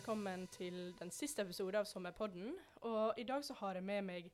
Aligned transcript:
velkommen 0.00 0.46
til 0.48 0.94
den 0.96 1.10
siste 1.12 1.42
episode 1.44 1.76
av 1.76 1.84
Sommerpodden. 1.84 2.54
Og 2.88 3.18
i 3.20 3.24
dag 3.28 3.42
så 3.44 3.52
har 3.58 3.76
jeg 3.76 3.84
med 3.84 4.06
meg 4.06 4.30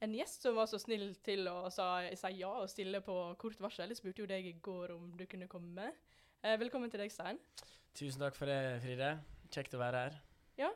en 0.00 0.14
gjest 0.16 0.46
som 0.46 0.54
var 0.56 0.70
så 0.70 0.78
snill 0.80 1.10
til 1.20 1.44
å 1.50 1.68
si 1.68 2.30
ja 2.38 2.48
og 2.48 2.70
stille 2.72 3.02
på 3.04 3.16
kort 3.42 3.60
varsel. 3.60 3.92
Jeg 3.92 3.98
spurte 3.98 4.24
jo 4.24 4.28
deg 4.30 4.48
i 4.48 4.54
går 4.64 4.94
om 4.94 5.10
du 5.18 5.26
kunne 5.28 5.50
komme. 5.50 5.90
Eh, 6.40 6.56
velkommen 6.62 6.88
til 6.88 7.02
deg, 7.04 7.12
Stein. 7.12 7.36
Tusen 7.92 8.24
takk 8.24 8.38
for 8.38 8.48
det, 8.48 8.80
Fride. 8.80 9.10
Kjekt 9.52 9.76
å 9.76 9.82
være 9.82 10.06
her. 10.06 10.16
Ja. 10.56 10.72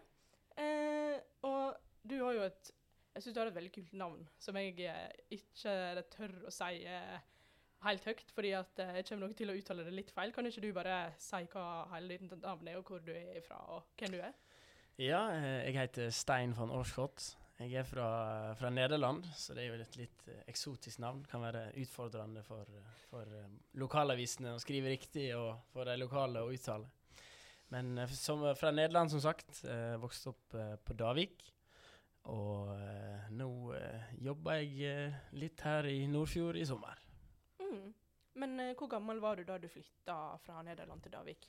Eh, 0.61 1.17
og 1.49 1.81
du 2.05 2.19
har 2.27 2.37
jo 2.37 2.45
et 2.51 2.75
Jeg 3.15 3.25
syns 3.25 3.39
du 3.39 3.41
har 3.41 3.49
et 3.49 3.57
veldig 3.57 3.73
kult 3.79 3.97
navn, 3.97 4.29
som 4.43 4.61
jeg 4.61 4.77
eh, 4.91 5.11
ikke 5.39 6.05
tør 6.19 6.37
å 6.51 6.53
si 6.53 6.83
eh, 6.85 7.17
helt 7.85 8.09
høyt, 8.09 8.33
fordi 8.35 8.51
at 8.59 8.83
eh, 8.83 8.97
jeg 8.99 9.09
kommer 9.11 9.29
nok 9.29 9.37
til 9.39 9.53
å 9.53 9.57
uttale 9.59 9.87
det 9.87 9.95
litt 9.95 10.11
feil. 10.15 10.35
Kan 10.35 10.49
ikke 10.49 10.65
du 10.65 10.73
bare 10.77 10.99
si 11.23 11.45
hva 11.53 11.69
hele 11.95 12.19
ditt 12.19 12.35
navn 12.43 12.69
er, 12.71 12.81
og 12.81 12.91
hvor 12.91 13.05
du 13.05 13.13
er 13.15 13.41
fra, 13.47 13.61
og 13.77 13.95
hvem 14.01 14.17
du 14.17 14.21
er? 14.21 14.35
Ja, 15.01 15.25
eh, 15.35 15.65
jeg 15.69 15.79
heter 15.79 16.13
Stein 16.15 16.55
van 16.57 16.73
Oorschot. 16.75 17.35
Jeg 17.61 17.79
er 17.79 17.87
fra, 17.87 18.09
fra, 18.59 18.71
Nederland, 18.75 19.29
så 19.39 19.55
det 19.55 19.63
er 19.63 19.71
jo 19.71 19.85
et 19.85 19.97
litt 20.01 20.27
eh, 20.31 20.43
eksotisk 20.51 20.99
navn. 21.05 21.23
Kan 21.31 21.45
være 21.45 21.69
utfordrende 21.85 22.43
for, 22.47 22.67
for 23.11 23.31
lokalavisene 23.79 24.57
å 24.57 24.63
skrive 24.63 24.91
riktig, 24.91 25.31
og 25.39 25.71
for 25.73 25.87
de 25.87 25.97
lokale 26.01 26.43
å 26.43 26.53
uttale. 26.55 26.91
Men 27.75 28.09
som, 28.09 28.43
fra 28.57 28.71
Nederland, 28.71 29.11
som 29.11 29.23
sagt. 29.23 29.65
Eh, 29.65 29.97
vokste 30.03 30.31
opp 30.35 30.55
eh, 30.59 30.75
på 30.85 30.97
Davik. 30.99 31.43
Og 32.31 32.71
eh, 32.77 33.31
nå 33.37 33.49
jobber 34.25 34.63
jeg 34.63 35.11
litt 35.37 35.65
her 35.67 35.89
i 35.91 36.05
Nordfjord 36.09 36.61
i 36.61 36.67
sommer. 36.69 37.04
Mm. 37.75 37.93
Men 38.41 38.61
uh, 38.61 38.71
hvor 38.79 38.91
gammel 38.91 39.21
var 39.23 39.39
du 39.39 39.47
da 39.47 39.59
du 39.59 39.69
flytta 39.71 40.17
fra 40.43 40.63
Nederland 40.67 41.03
til 41.05 41.15
Davik? 41.15 41.49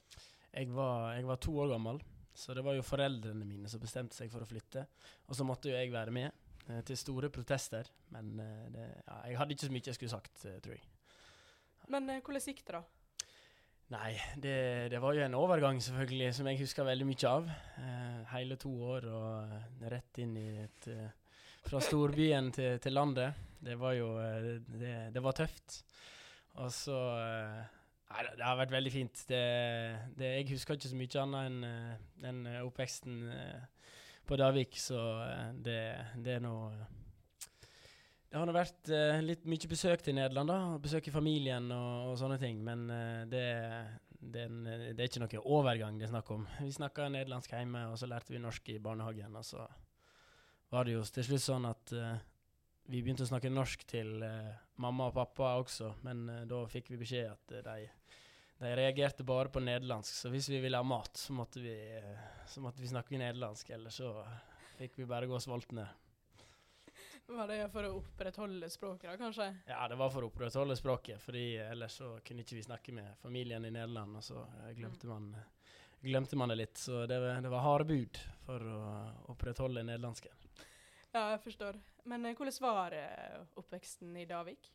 Jeg 0.56 0.72
var, 0.72 1.14
jeg 1.18 1.28
var, 1.28 1.40
to 1.42 1.56
år 1.60 1.74
gammel, 1.74 2.02
så 2.34 2.54
det 2.56 2.64
var 2.64 2.78
jo 2.78 2.86
foreldrene 2.86 3.48
mine 3.48 3.70
som 3.72 3.82
bestemte 3.82 4.16
seg 4.16 4.32
for 4.32 4.46
å 4.46 4.50
flytte. 4.50 4.86
Og 5.28 5.38
så 5.38 5.48
måtte 5.48 5.72
jo 5.72 5.78
jeg 5.78 5.94
være 5.94 6.14
med, 6.16 6.44
uh, 6.70 6.82
til 6.86 7.00
store 7.00 7.32
protester. 7.34 7.90
Men 8.16 8.36
uh, 8.40 8.68
det, 8.74 8.90
ja, 9.02 9.22
jeg 9.32 9.40
hadde 9.42 9.58
ikke 9.58 9.70
så 9.70 9.78
mye 9.78 9.90
jeg 9.90 9.98
skulle 10.00 10.14
sagt, 10.14 10.46
tror 10.46 10.78
jeg. 10.78 10.86
Men 11.92 12.10
hvordan 12.10 12.42
gikk 12.42 12.64
det, 12.66 12.80
da? 12.80 12.86
Nei, 13.94 14.16
det, 14.42 14.56
det, 14.90 14.98
var 14.98 15.14
jo 15.14 15.22
en 15.22 15.38
overgang, 15.38 15.78
selvfølgelig, 15.86 16.32
som 16.34 16.48
jeg 16.50 16.58
husker 16.64 16.88
veldig 16.88 17.06
mye 17.06 17.30
av. 17.30 17.52
hele 18.32 18.56
to 18.58 18.72
år 18.82 19.06
og 19.14 19.84
rett 19.94 20.18
inn 20.24 20.32
i 20.42 20.48
et 20.64 20.88
fra 21.66 21.82
storbyen 21.82 22.50
til, 22.54 22.80
til, 22.82 22.96
landet. 22.98 23.46
Det 23.62 23.78
var 23.78 23.94
jo 23.94 24.10
det, 24.18 24.96
det 25.14 25.22
var 25.22 25.38
tøft. 25.38 25.84
Og 26.64 26.72
så 26.74 27.00
eh, 27.20 27.64
Nei, 28.06 28.22
det 28.38 28.46
har 28.46 28.60
vært 28.60 28.72
veldig 28.76 28.92
fint. 28.94 29.24
Det, 29.28 29.46
det, 30.16 30.28
jeg 30.38 30.52
husker 30.54 30.78
ikke 30.78 30.92
så 30.92 31.00
mye 31.00 31.24
annet 31.24 31.48
enn 31.50 31.64
eh, 31.68 32.04
den 32.24 32.44
oppveksten 32.62 33.18
eh, 33.34 33.90
på 34.26 34.38
Davik, 34.40 34.78
så 34.80 35.00
det, 35.62 35.80
det 36.24 36.38
er 36.38 36.46
nå 36.46 36.56
det 38.26 38.40
har 38.42 38.50
nå 38.50 38.56
vært 38.56 38.90
litt 39.24 39.46
mye 39.48 39.68
besøk 39.70 40.02
til 40.04 40.16
Nederland, 40.18 40.50
da. 40.50 40.80
Besøk 40.82 41.06
i 41.08 41.14
familien 41.14 41.70
og, 41.72 42.10
og 42.10 42.16
sånne 42.20 42.36
ting. 42.42 42.58
Men 42.66 42.82
det, 43.32 43.44
det, 44.20 44.48
det, 44.50 44.98
er 44.98 45.06
ikke 45.06 45.22
noe 45.24 45.44
overgang 45.56 46.00
det 46.00 46.08
er 46.08 46.12
snakk 46.12 46.32
om. 46.36 46.44
Vi 46.60 46.74
snakka 46.76 47.08
nederlandsk 47.14 47.54
hjemme, 47.54 47.86
og 47.92 48.00
så 48.02 48.10
lærte 48.10 48.34
vi 48.34 48.42
norsk 48.44 48.74
i 48.74 48.80
barnehagen. 48.84 49.38
Og 49.40 49.46
så 49.48 49.64
var 50.74 50.88
det 50.88 50.98
jo 50.98 51.06
til 51.16 51.28
slutt 51.30 51.46
sånn 51.46 51.68
at 51.70 51.94
uh, 51.96 52.16
vi 52.92 53.02
begynte 53.02 53.26
å 53.26 53.30
snakke 53.30 53.54
norsk 53.54 53.86
til 53.88 54.18
uh, 54.26 54.52
mamma 54.82 55.10
og 55.10 55.16
pappa 55.16 55.56
også, 55.62 55.94
men 56.08 56.26
uh, 56.30 56.42
da 56.50 56.64
fikk 56.72 56.94
vi 56.94 57.02
beskjed 57.02 57.30
at 57.32 57.56
de, 57.68 57.76
de, 58.60 58.72
reagerte 58.80 59.26
bare 59.28 59.52
på 59.52 59.64
nederlandsk. 59.64 60.14
Så 60.16 60.32
hvis 60.34 60.50
vi 60.52 60.62
ville 60.64 60.80
ha 60.80 60.88
mat, 60.88 61.14
så 61.18 61.36
måtte 61.36 61.64
vi, 61.64 61.76
så 62.48 62.64
måtte 62.64 62.84
vi 62.84 62.92
snakke 62.92 63.20
nederlandsk, 63.22 63.70
eller 63.78 63.94
så 63.94 64.12
fikk 64.80 65.00
vi 65.02 65.10
bare 65.10 65.30
gå 65.32 65.40
sultne. 65.40 65.88
Var 67.26 67.48
det 67.50 67.64
for 67.74 67.88
å 67.88 67.96
opprettholde 67.98 68.68
språket, 68.70 69.10
da, 69.10 69.18
kanskje? 69.18 69.48
Ja, 69.66 69.88
det 69.90 69.98
var 69.98 70.12
for 70.14 70.26
å 70.26 70.30
opprettholde 70.30 70.76
språket, 70.78 71.18
fordi 71.24 71.56
ellers 71.64 71.98
så 71.98 72.12
kunne 72.26 72.46
ikke 72.46 72.60
vi 72.60 72.66
snakke 72.68 72.94
med 72.94 73.16
familien 73.18 73.66
i 73.66 73.74
Nederland, 73.74 74.20
og 74.20 74.24
så 74.24 74.46
glemte 74.78 75.10
man 75.10 75.32
glemte 76.06 76.36
man 76.36 76.50
det 76.50 76.56
litt. 76.56 76.78
Så 76.78 77.06
det, 77.06 77.18
det 77.42 77.50
var 77.50 77.66
harde 77.66 77.88
bud 77.90 78.20
for 78.46 78.62
å 78.62 78.82
opprettholde 79.34 79.84
nederlandsken. 79.84 80.45
Ja, 81.16 81.30
jeg 81.32 81.46
forstår. 81.46 81.78
Men 82.12 82.26
eh, 82.28 82.36
hvordan 82.36 82.58
var 82.60 82.94
eh, 82.98 83.38
oppveksten 83.56 84.18
i 84.20 84.26
Davik? 84.28 84.68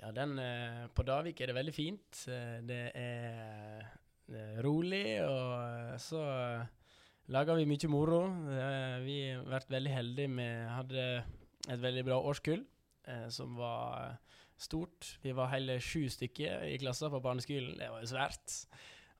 Ja, 0.00 0.08
den 0.16 0.38
eh, 0.40 0.86
På 0.96 1.04
Davik 1.04 1.42
er 1.42 1.52
det 1.52 1.58
veldig 1.58 1.74
fint. 1.76 2.22
Det 2.64 2.78
er, 2.96 3.84
det 4.24 4.40
er 4.40 4.62
rolig, 4.64 5.20
og 5.28 6.00
så 6.00 6.22
lager 7.28 7.60
vi 7.60 7.68
mye 7.68 7.92
moro. 7.92 8.22
Vi 9.04 9.18
har 9.28 9.44
vært 9.44 9.76
veldig 9.76 9.92
heldige 9.92 10.32
med 10.40 10.72
Hadde 10.72 11.04
et 11.68 11.84
veldig 11.84 12.08
bra 12.08 12.18
årskull 12.24 12.64
som 13.28 13.58
var 13.60 14.16
stort. 14.56 15.18
Vi 15.20 15.36
var 15.36 15.52
hele 15.52 15.76
sju 15.84 16.08
stykker 16.08 16.64
i 16.64 16.80
klassen 16.80 17.12
på 17.12 17.20
barneskolen. 17.20 17.76
Det 17.76 17.92
var 17.92 18.00
jo 18.00 18.12
svært. 18.14 18.56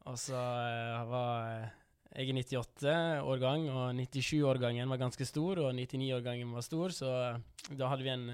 Og 0.08 0.16
så 0.20 0.40
var 1.12 1.68
jeg 2.14 2.30
er 2.30 2.38
98-årgang, 2.38 3.66
og 3.74 3.94
97-årgangen 3.98 4.90
var 4.90 5.02
ganske 5.02 5.26
stor, 5.26 5.58
og 5.64 5.74
99-årgangen 5.74 6.52
var 6.54 6.66
stor, 6.66 6.94
så 6.94 7.10
eh, 7.24 7.40
da 7.74 7.90
hadde 7.90 8.06
vi 8.06 8.12
en, 8.12 8.28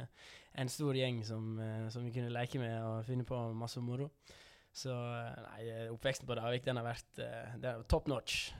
en 0.60 0.72
stor 0.72 0.98
gjeng 0.98 1.22
som, 1.24 1.54
eh, 1.64 1.86
som, 1.92 2.04
vi 2.04 2.12
kunne 2.12 2.34
leke 2.34 2.60
med 2.60 2.76
og 2.84 3.06
finne 3.08 3.24
på 3.24 3.38
masse 3.56 3.80
moro. 3.80 4.10
Så 4.72 4.92
eh, 4.92 5.46
nei, 5.46 5.62
oppveksten 5.94 6.28
på 6.28 6.36
Davik 6.38 6.66
den 6.66 6.78
har 6.78 6.86
vært 6.86 7.24
uh, 7.24 7.80
top 7.88 8.10
notch. 8.12 8.50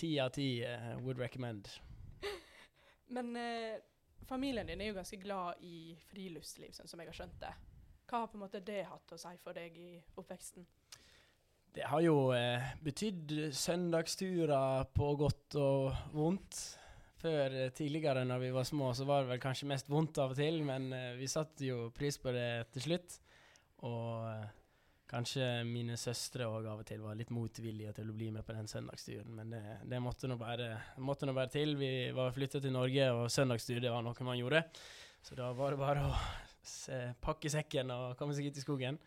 Ti 0.00 0.16
av 0.22 0.34
ti 0.34 0.50
would 1.04 1.20
recommend. 1.20 1.68
Men 3.10 3.36
eh, 3.36 3.78
familien 4.26 4.66
din 4.66 4.80
er 4.80 4.92
jo 4.92 4.98
ganske 4.98 5.18
glad 5.18 5.62
i 5.66 5.96
friluftsliv, 6.10 6.70
sånn 6.74 6.90
som 6.90 7.00
jeg 7.02 7.10
har 7.10 7.18
skjønt 7.18 7.40
det. 7.42 7.50
Hva 8.10 8.22
har 8.22 8.30
på 8.30 8.38
en 8.38 8.44
måte 8.44 8.62
det 8.62 8.84
hatt 8.86 9.14
å 9.14 9.18
si 9.18 9.32
for 9.42 9.56
deg 9.56 9.74
i 9.78 9.90
oppveksten? 10.18 10.66
Det 11.70 11.86
har 11.86 12.02
jo 12.02 12.32
eh, 12.34 12.70
betydd 12.82 13.52
søndagsturer 13.54 14.88
på 14.90 15.12
godt 15.20 15.54
og 15.62 15.92
vondt. 16.16 16.58
Før 17.20 17.52
eh, 17.52 17.72
tidligere, 17.76 18.24
når 18.26 18.40
vi 18.42 18.54
var 18.54 18.66
små, 18.66 18.88
så 18.96 19.04
var 19.06 19.22
det 19.22 19.34
vel 19.34 19.42
kanskje 19.42 19.68
mest 19.70 19.90
vondt 19.92 20.18
av 20.18 20.32
og 20.32 20.40
til, 20.40 20.62
men 20.66 20.88
eh, 20.96 21.12
vi 21.20 21.28
satte 21.30 21.68
jo 21.68 21.92
pris 21.94 22.18
på 22.18 22.32
det 22.34 22.72
til 22.74 22.86
slutt. 22.88 23.20
Og 23.86 24.26
eh, 24.32 24.48
kanskje 25.10 25.46
mine 25.68 25.98
søstre 26.00 26.48
òg 26.50 26.66
av 26.72 26.82
og 26.82 26.90
til 26.90 27.06
var 27.06 27.18
litt 27.18 27.30
motvillige 27.34 27.94
til 28.00 28.10
å 28.10 28.18
bli 28.18 28.32
med 28.34 28.46
på 28.46 28.56
den 28.56 28.70
søndagsturen, 28.70 29.30
men 29.38 29.54
det, 29.54 29.62
det 29.90 30.02
måtte 30.02 30.30
nå 30.30 30.40
bare, 30.40 30.72
bare, 30.98 31.48
til. 31.54 31.76
Vi 31.78 31.92
var 32.16 32.34
flytta 32.34 32.62
til 32.64 32.74
Norge, 32.74 33.10
og 33.14 33.30
søndagstur 33.30 33.78
det 33.84 33.94
var 33.94 34.02
noe 34.06 34.26
man 34.26 34.42
gjorde. 34.42 34.66
Så 35.22 35.38
da 35.38 35.52
var 35.54 35.76
det 35.76 35.82
bare 35.84 36.06
å 36.08 36.14
se, 36.66 37.02
pakke 37.22 37.52
sekken 37.52 37.94
og 37.94 38.16
komme 38.18 38.34
seg 38.34 38.50
ut 38.50 38.58
i 38.58 38.64
skogen. 38.64 38.98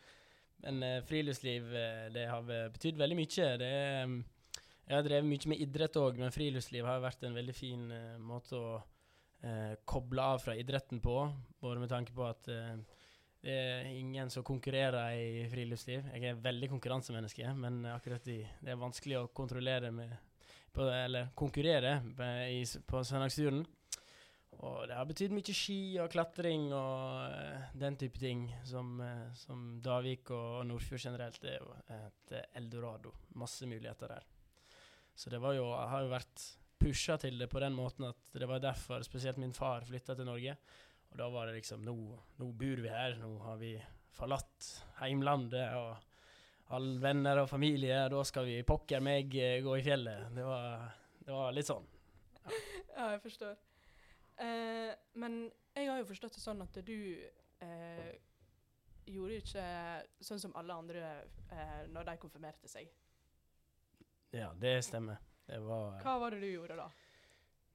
Men 0.63 0.84
uh, 0.84 1.01
friluftsliv 1.07 1.68
uh, 1.75 2.07
det 2.13 2.28
har 2.29 2.47
betydd 2.47 3.00
veldig 3.00 3.19
mye. 3.19 3.51
Det 3.59 3.74
um, 4.07 4.18
jeg 4.84 4.97
har 4.97 5.06
drevet 5.06 5.28
mye 5.29 5.51
med 5.53 5.62
idrett 5.63 6.00
òg, 6.00 6.18
men 6.19 6.34
friluftsliv 6.35 6.88
har 6.88 7.03
vært 7.03 7.24
en 7.24 7.38
veldig 7.38 7.56
fin 7.56 7.85
uh, 7.91 8.18
måte 8.22 8.59
å 8.59 8.73
koble 9.84 10.23
av 10.23 10.38
fra 10.40 10.53
idretten 10.56 11.02
på. 11.03 11.18
Både 11.59 11.81
med 11.81 11.90
tanke 11.91 12.13
på 12.16 12.23
at 12.23 12.46
det 12.47 13.52
er 13.52 13.90
ingen 13.90 14.29
som 14.31 14.46
konkurrerer 14.47 15.18
i 15.19 15.41
friluftsliv. 15.52 16.06
Jeg 16.13 16.29
er 16.29 16.40
veldig 16.40 16.69
konkurransemenneske, 16.72 17.50
men 17.59 17.81
akkurat 17.91 18.29
i, 18.31 18.38
det 18.63 18.72
er 18.72 18.79
vanskelig 18.79 19.18
å 19.19 19.25
kontrollere 19.35 19.91
med 19.91 20.13
på, 20.72 20.88
Eller 20.88 21.34
konkurrere 21.35 21.97
i, 22.56 22.63
på 22.88 23.03
søndagsturen. 23.03 23.66
Og 24.64 24.88
det 24.88 24.96
har 24.96 25.08
betydd 25.09 25.34
mye 25.36 25.56
ski 25.56 25.80
og 26.03 26.12
klatring 26.14 26.69
og 26.72 27.34
uh, 27.34 27.72
den 27.79 27.97
type 28.00 28.20
ting, 28.22 28.46
som, 28.67 28.96
uh, 29.02 29.32
som 29.35 29.79
Davik 29.84 30.32
og, 30.32 30.59
og 30.59 30.67
Nordfjord 30.70 31.03
generelt 31.08 31.47
er 31.50 31.58
jo 31.58 31.73
et 31.97 32.35
eldorado. 32.59 33.14
Masse 33.40 33.67
muligheter 33.67 34.14
der. 34.16 34.28
Så 35.16 35.29
det 35.29 35.41
var 35.41 35.53
jo, 35.58 35.67
har 35.73 36.05
jo 36.05 36.14
vært 36.14 36.46
pusha 36.84 37.17
til 37.22 37.38
det 37.40 37.50
på 37.52 37.61
den 37.64 37.76
måten 37.78 38.08
at 38.09 38.40
det 38.40 38.47
var 38.50 38.61
derfor 38.64 39.03
spesielt 39.05 39.40
min 39.41 39.53
far 39.55 39.85
flytta 39.88 40.16
til 40.17 40.28
Norge. 40.28 40.56
Og 41.11 41.20
da 41.20 41.28
var 41.29 41.47
det 41.47 41.59
liksom 41.59 41.84
nå, 41.85 41.97
nå 42.40 42.49
bor 42.58 42.82
vi 42.82 42.90
her, 42.90 43.17
nå 43.22 43.35
har 43.46 43.59
vi 43.61 43.76
forlatt 44.14 44.70
heimlandet 45.02 45.76
og 45.78 46.73
alle 46.73 46.97
venner 47.02 47.44
og 47.44 47.49
familie, 47.52 47.99
da 48.09 48.23
skal 48.26 48.47
vi 48.47 48.61
pokker 48.66 49.03
meg 49.03 49.35
uh, 49.35 49.59
gå 49.66 49.78
i 49.78 49.85
fjellet. 49.85 50.32
Det 50.34 50.47
var, 50.47 50.90
det 51.22 51.35
var 51.35 51.53
litt 51.53 51.70
sånn. 51.70 51.85
Ja. 52.44 52.58
ja, 52.97 53.11
jeg 53.14 53.23
forstår. 53.28 53.53
Eh, 54.41 54.94
men 55.20 55.52
jeg 55.76 55.90
har 55.90 56.00
jo 56.02 56.09
forstått 56.09 56.38
det 56.38 56.44
sånn 56.44 56.64
at 56.66 56.80
du 56.85 56.97
eh, 57.64 58.12
gjorde 59.09 59.40
ikke 59.41 59.66
sånn 60.24 60.41
som 60.41 60.56
alle 60.59 60.78
andre 60.78 61.06
eh, 61.52 61.84
når 61.94 62.09
de 62.09 62.18
konfirmerte 62.22 62.72
seg. 62.72 62.90
Ja, 64.34 64.52
det 64.58 64.80
stemmer. 64.88 65.22
Det 65.46 65.59
var 65.62 66.00
Hva 66.02 66.18
var 66.22 66.34
det 66.34 66.41
du 66.41 66.50
gjorde 66.50 66.80
da? 66.80 66.88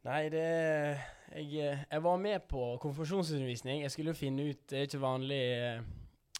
Nei, 0.08 0.28
det 0.32 0.44
jeg, 0.46 1.50
jeg, 1.52 2.02
var 2.02 2.20
med 2.22 2.46
på 2.48 2.62
konfirmasjonsundervisning. 2.80 3.82
Jeg 3.84 3.92
skulle 3.92 4.14
jo 4.14 4.18
finne 4.18 4.46
ut 4.48 4.62
Det 4.70 4.78
er 4.78 4.86
ikke 4.88 5.02
vanlig 5.02 5.42
eh, 5.58 5.82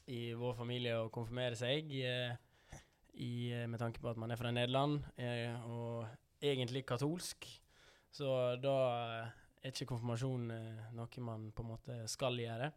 i 0.09 0.20
vår 0.38 0.55
familie 0.56 0.97
å 1.03 1.11
konfirmere 1.12 1.59
seg, 1.59 1.91
eh, 2.00 2.79
i, 3.19 3.50
med 3.69 3.76
tanke 3.82 4.00
på 4.00 4.09
at 4.09 4.17
man 4.17 4.32
er 4.32 4.41
fra 4.41 4.55
Nederland. 4.55 5.03
og 5.69 6.06
egentlig 6.41 6.87
katolsk, 6.87 7.47
så 8.11 8.56
da 8.62 8.76
eh, 9.19 9.38
er 9.62 9.72
ikke 9.72 9.90
konfirmasjon 9.93 10.50
eh, 10.55 10.88
noe 10.96 11.25
man 11.25 11.49
på 11.55 11.64
en 11.64 11.70
måte 11.72 12.00
skal 12.10 12.38
gjøre. 12.40 12.70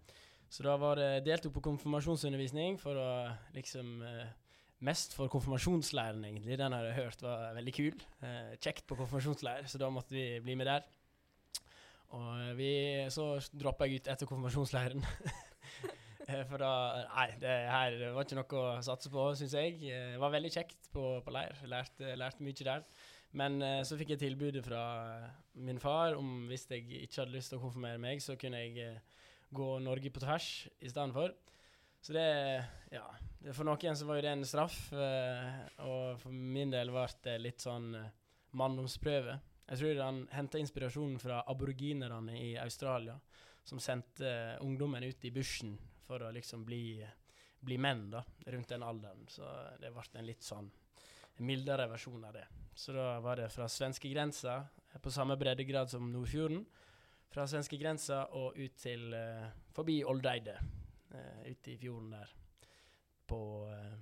Så 0.51 0.65
da 0.65 0.75
var 0.79 0.99
det 0.99 1.23
deltok 1.23 1.55
på 1.55 1.65
konfirmasjonsundervisning 1.69 2.79
for 2.81 2.99
å 2.99 3.09
liksom 3.55 3.99
eh, 4.07 4.37
Mest 4.81 5.11
for 5.13 5.29
konfirmasjonsleiren, 5.29 6.23
egentlig. 6.25 6.55
Den 6.57 6.73
har 6.73 6.87
jeg 6.87 6.95
hørt 6.95 7.19
var 7.21 7.51
veldig 7.53 7.73
kul. 7.75 7.99
Eh, 8.25 8.55
kjekt 8.57 8.87
på 8.89 8.95
konfirmasjonsleir, 8.97 9.67
så 9.69 9.77
da 9.77 9.91
måtte 9.93 10.15
vi 10.15 10.23
bli 10.41 10.55
med 10.57 10.65
der. 10.65 10.87
Og 12.17 12.57
vi, 12.57 12.71
så 13.13 13.35
droppa 13.53 13.85
jeg 13.85 14.01
ut 14.01 14.09
etter 14.09 14.25
konfirmasjonsleiren. 14.25 15.05
For 16.49 16.57
da 16.63 16.71
Nei, 17.11 17.27
det 17.43 17.53
her 17.69 17.99
var 18.15 18.25
ikke 18.25 18.39
noe 18.39 18.63
å 18.63 18.81
satse 18.89 19.13
på, 19.13 19.27
syns 19.37 19.53
jeg. 19.59 19.77
Det 19.85 20.17
var 20.23 20.33
veldig 20.33 20.51
kjekt 20.57 20.89
på, 20.89 21.05
på 21.21 21.35
leir. 21.37 21.61
Lærte, 21.69 22.15
lærte 22.17 22.47
mye 22.47 22.65
der. 22.65 22.81
Men 23.37 23.61
eh, 23.63 23.81
så 23.87 23.95
fikk 23.99 24.15
jeg 24.15 24.23
tilbudet 24.25 24.63
fra 24.65 24.81
min 25.53 25.79
far 25.79 26.17
om 26.19 26.47
hvis 26.49 26.67
jeg 26.71 26.87
ikke 27.03 27.23
hadde 27.23 27.35
lyst 27.35 27.53
til 27.53 27.59
å 27.59 27.65
konfirmere 27.65 28.01
meg, 28.01 28.23
så 28.23 28.35
kunne 28.39 28.59
jeg 28.63 28.77
eh, 28.83 29.21
gå 29.55 29.67
Norge 29.83 30.11
på 30.11 30.23
tvers 30.23 30.49
i 30.79 30.91
stedet 30.91 31.15
for. 31.15 31.35
Så 32.01 32.15
det 32.17 32.27
Ja. 32.91 33.05
For 33.55 33.65
noen 33.65 33.95
så 33.97 34.05
var 34.05 34.19
jo 34.19 34.21
det 34.21 34.31
en 34.35 34.45
straff, 34.45 34.91
eh, 34.93 35.61
og 35.81 36.19
for 36.21 36.29
min 36.31 36.69
del 36.69 36.91
ble 36.93 37.07
det 37.25 37.39
litt 37.41 37.63
sånn 37.63 37.95
eh, 37.97 38.11
manndomsprøve. 38.53 39.39
Jeg 39.71 39.79
tror 39.79 40.01
han 40.03 40.19
henta 40.29 40.59
inspirasjonen 40.61 41.17
fra 41.17 41.39
aboriginerne 41.49 42.35
i 42.37 42.51
Australia, 42.61 43.15
som 43.63 43.79
sendte 43.79 44.59
ungdommen 44.61 45.03
ut 45.03 45.25
i 45.25 45.31
bushen 45.33 45.73
for 46.05 46.21
å 46.21 46.29
liksom 46.35 46.65
bli, 46.67 47.01
bli 47.65 47.79
menn 47.81 48.11
da, 48.11 48.21
rundt 48.53 48.69
den 48.69 48.83
alderen. 48.83 49.25
Så 49.31 49.47
det 49.81 49.89
ble 49.95 50.05
en 50.19 50.29
litt 50.29 50.45
sånn 50.45 50.69
mildere 51.41 51.87
versjon 51.91 52.23
av 52.27 52.35
det. 52.35 52.45
Så 52.73 52.93
da 52.95 53.19
var 53.19 53.41
det 53.41 53.49
fra 53.49 53.67
svenskegrensa, 53.69 54.55
eh, 54.93 54.99
på 55.01 55.11
samme 55.11 55.37
breddegrad 55.37 55.89
som 55.89 56.11
Nordfjorden. 56.11 56.65
Fra 57.31 57.45
svenskegrensa 57.47 58.25
og 58.35 58.57
ut 58.59 58.73
til 58.75 59.13
uh, 59.15 59.45
forbi 59.71 60.01
Oldeide, 60.03 60.57
uh, 61.13 61.43
ute 61.47 61.71
i 61.71 61.77
fjorden 61.79 62.09
der. 62.11 62.33
På 63.27 63.41
uh, 63.71 63.93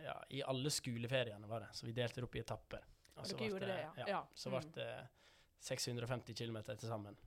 Ja, 0.00 0.16
i 0.32 0.40
alle 0.42 0.70
skoleferiene 0.72 1.46
var 1.46 1.60
det, 1.60 1.68
så 1.76 1.86
vi 1.86 1.92
delte 1.92 2.22
det 2.22 2.26
opp 2.26 2.36
i 2.38 2.40
etapper. 2.40 2.86
Og 3.20 3.26
så 3.28 3.36
ble 3.36 3.58
det, 3.60 3.76
ja. 3.98 4.06
ja. 4.08 4.20
Så 4.34 4.50
ble 4.50 4.62
det 4.74 4.88
650 5.60 6.34
km 6.34 6.58
til 6.70 6.88
sammen. 6.88 7.18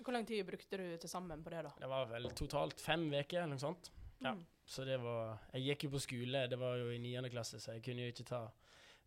Hvor 0.00 0.12
lang 0.12 0.26
tid 0.26 0.44
brukte 0.48 0.78
du 0.80 0.86
til 1.00 1.10
sammen 1.10 1.44
på 1.44 1.52
det, 1.52 1.62
da? 1.68 1.72
Det 1.80 1.88
var 1.88 2.08
vel 2.10 2.30
totalt 2.36 2.80
fem 2.80 3.06
uker 3.12 3.42
eller 3.42 3.54
noe 3.54 3.62
sånt. 3.62 3.92
Ja. 4.20 4.32
Mm. 4.32 4.44
Så 4.66 4.84
det 4.84 4.96
var 4.98 5.38
Jeg 5.52 5.62
gikk 5.70 5.84
jo 5.86 5.90
på 5.94 6.00
skole, 6.02 6.46
det 6.50 6.58
var 6.58 6.76
jo 6.80 6.90
i 6.90 6.98
niende 6.98 7.30
klasse, 7.30 7.60
så 7.62 7.76
jeg 7.76 7.84
kunne 7.86 8.06
jo 8.06 8.12
ikke 8.14 8.26
ta 8.26 8.40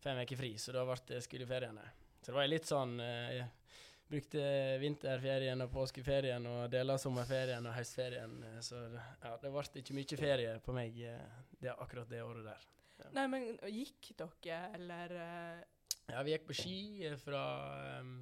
fem 0.00 0.20
uker 0.24 0.38
fri, 0.40 0.54
så 0.58 0.72
da 0.72 0.84
ble 0.88 0.96
det 1.10 1.18
skoleferiene. 1.26 1.84
Så 2.20 2.30
det 2.32 2.36
var 2.38 2.48
litt 2.48 2.68
sånn 2.68 2.94
eh, 3.04 3.34
Jeg 3.36 3.48
brukte 4.10 4.40
vinterferien 4.82 5.60
og 5.62 5.70
påskeferien 5.70 6.46
og 6.50 6.64
deler 6.72 6.96
av 6.96 7.02
sommerferien 7.02 7.66
og 7.68 7.76
høstferien, 7.76 8.38
eh, 8.48 8.60
så 8.64 8.80
ja, 8.96 9.34
det 9.42 9.52
ble 9.52 9.82
ikke 9.82 9.98
mye 9.98 10.20
ferie 10.22 10.56
på 10.64 10.74
meg 10.76 10.96
eh, 11.04 11.36
det, 11.60 11.74
akkurat 11.76 12.08
det 12.10 12.22
året 12.24 12.48
der. 12.48 12.66
Nei, 13.16 13.26
men 13.32 13.46
gikk 13.68 14.10
dere, 14.18 14.62
eller 14.76 15.14
eh, 15.20 15.60
Ja, 16.10 16.24
vi 16.26 16.32
gikk 16.34 16.48
på 16.48 16.56
ski 16.56 16.78
eh, 17.06 17.14
fra, 17.20 17.44
um, 18.00 18.16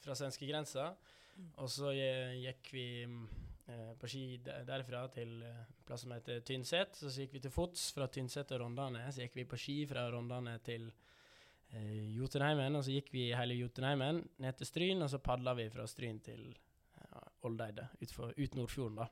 fra 0.00 0.16
svenskegrensa, 0.18 0.90
Mm. 1.38 1.50
og 1.62 1.68
så 1.70 1.92
eh, 1.94 2.32
gikk 2.42 2.68
vi 2.74 2.84
mm, 3.06 3.18
eh, 3.22 3.57
på 4.00 4.08
ski 4.08 4.22
derfra 4.42 5.02
til 5.12 5.42
eh, 5.44 5.60
en 5.64 5.84
plass 5.88 6.04
som 6.06 6.14
heter 6.14 6.40
Tynset. 6.46 6.96
Så, 6.96 7.10
så 7.10 7.24
gikk 7.24 7.36
vi 7.36 7.42
til 7.44 7.52
fots 7.52 7.90
fra 7.96 8.08
Tynset 8.12 8.48
til 8.48 8.62
Rondane. 8.62 9.04
Så 9.12 9.24
gikk 9.24 9.36
vi 9.36 9.46
på 9.48 9.58
ski 9.60 9.76
fra 9.90 10.06
Rondane 10.12 10.56
til 10.64 10.88
eh, 10.88 12.14
Jotunheimen, 12.16 12.78
og 12.78 12.86
så 12.86 12.94
gikk 12.96 13.12
vi 13.12 13.28
hele 13.36 13.58
Jotunheimen 13.58 14.22
ned 14.44 14.58
til 14.60 14.70
Stryn, 14.70 15.04
og 15.04 15.12
så 15.12 15.20
padla 15.20 15.56
vi 15.58 15.68
fra 15.72 15.86
Stryn 15.90 16.22
til 16.24 16.48
ja, 16.52 17.22
Oldeide, 17.48 17.90
ut, 18.00 18.14
for, 18.14 18.32
ut 18.36 18.58
Nordfjorden, 18.58 19.02
da. 19.02 19.08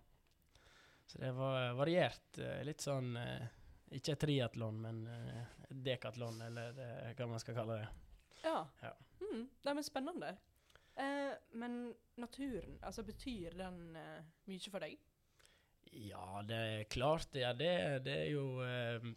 Så 1.06 1.20
det 1.23 1.31
var 1.37 1.76
variert. 1.79 2.41
eh, 2.43 2.64
litt 2.67 2.82
sånn 2.82 3.12
eh, 3.20 3.47
Ikke 3.94 4.17
triatlon, 4.19 4.81
men 4.82 5.05
eh, 5.06 5.69
dekatlon, 5.70 6.41
eller 6.49 6.81
eh, 6.82 7.12
hva 7.14 7.29
man 7.31 7.43
skal 7.43 7.61
kalle 7.61 7.81
det. 7.82 7.88
Ja. 8.43 8.59
Ja. 8.82 8.97
Mm, 9.20 9.47
nei, 9.64 9.73
men 9.75 9.85
spennende. 9.87 10.32
Eh, 10.97 11.35
men 11.61 11.93
naturen, 12.17 12.79
altså 12.83 13.05
betyr 13.05 13.57
den 13.59 13.97
eh, 14.01 14.25
mye 14.49 14.73
for 14.73 14.85
deg? 14.85 14.97
Ja, 15.93 16.43
det 16.47 16.57
er 16.57 16.89
klart 16.93 17.29
det 17.33 17.45
er 17.47 17.57
det. 17.57 17.77
Det 18.07 18.17
er 18.25 18.31
jo 18.33 18.47
eh, 18.65 19.11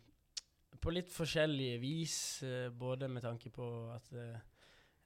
på 0.80 0.94
litt 0.94 1.12
forskjellige 1.14 1.80
vis, 1.82 2.18
eh, 2.44 2.70
både 2.70 3.10
med 3.12 3.24
tanke 3.26 3.52
på 3.54 3.68
at 3.96 4.12
eh, 4.14 4.40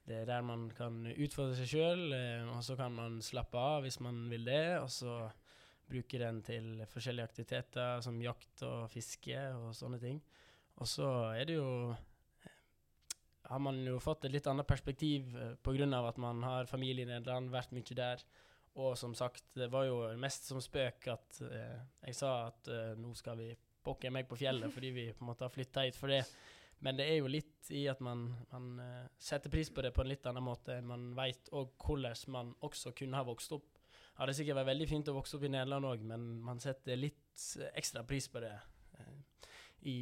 det 0.04 0.18
er 0.20 0.26
der 0.28 0.44
man 0.44 0.66
kan 0.76 1.04
utfordre 1.14 1.56
seg 1.56 1.70
sjøl, 1.70 2.04
eh, 2.12 2.44
og 2.52 2.60
så 2.66 2.76
kan 2.78 2.92
man 2.94 3.20
slappe 3.24 3.58
av 3.58 3.86
hvis 3.86 4.00
man 4.04 4.24
vil 4.30 4.44
det, 4.50 4.78
og 4.82 4.90
så 4.92 5.16
bruke 5.88 6.20
den 6.20 6.40
til 6.44 6.82
forskjellige 6.88 7.30
aktiviteter 7.30 8.02
som 8.04 8.20
jakt 8.22 8.62
og 8.66 8.90
fiske 8.92 9.38
og 9.58 9.74
sånne 9.76 10.00
ting. 10.00 10.20
Og 10.80 10.88
så 10.90 11.08
er 11.36 11.46
det 11.48 11.58
jo 11.58 11.94
har 13.50 13.60
man 13.60 13.82
jo 13.84 13.98
fått 14.02 14.24
et 14.26 14.34
litt 14.34 14.46
annet 14.50 14.66
perspektiv 14.66 15.34
eh, 15.36 15.54
pga. 15.62 15.86
at 16.08 16.16
man 16.16 16.42
har 16.42 16.66
familie 16.70 17.04
i 17.04 17.10
Nederland, 17.10 17.52
vært 17.52 17.72
mye 17.76 17.96
der. 17.96 18.24
Og 18.74 18.98
som 18.98 19.14
sagt, 19.14 19.44
det 19.54 19.70
var 19.70 19.84
jo 19.86 20.00
mest 20.18 20.48
som 20.48 20.60
spøk 20.62 21.08
at 21.12 21.40
eh, 21.46 21.78
jeg 22.08 22.18
sa 22.18 22.48
at 22.48 22.68
eh, 22.68 22.96
nå 22.98 23.14
skal 23.14 23.38
vi 23.38 23.52
pokker 23.84 24.10
meg 24.10 24.26
på 24.26 24.38
fjellet 24.40 24.72
fordi 24.72 24.90
vi 24.96 25.06
på 25.12 25.22
en 25.22 25.30
måte 25.30 25.44
har 25.44 25.52
flytta 25.52 25.84
hit 25.86 25.98
for 25.98 26.10
det. 26.10 26.24
Men 26.84 26.98
det 26.98 27.06
er 27.08 27.20
jo 27.20 27.30
litt 27.30 27.70
i 27.72 27.86
at 27.88 28.00
man, 28.04 28.26
man 28.50 28.80
eh, 28.82 29.06
setter 29.20 29.52
pris 29.52 29.70
på 29.72 29.84
det 29.84 29.94
på 29.94 30.02
en 30.04 30.10
litt 30.10 30.26
annen 30.28 30.44
måte. 30.44 30.80
Man 30.84 31.12
veit 31.16 31.48
òg 31.56 31.72
hvordan 31.80 32.34
man 32.34 32.52
også 32.66 32.92
kunne 32.96 33.20
ha 33.20 33.26
vokst 33.26 33.54
opp. 33.56 33.70
Det 33.78 34.20
hadde 34.20 34.34
sikkert 34.36 34.60
vært 34.60 34.70
veldig 34.72 34.88
fint 34.90 35.10
å 35.10 35.16
vokse 35.16 35.38
opp 35.38 35.46
i 35.46 35.50
Nederland 35.50 35.88
òg, 35.88 36.02
men 36.06 36.26
man 36.44 36.60
setter 36.62 36.98
litt 36.98 37.46
eh, 37.60 37.70
ekstra 37.80 38.04
pris 38.08 38.28
på 38.30 38.42
det 38.44 38.52
eh, 38.98 39.14
i, 39.90 39.98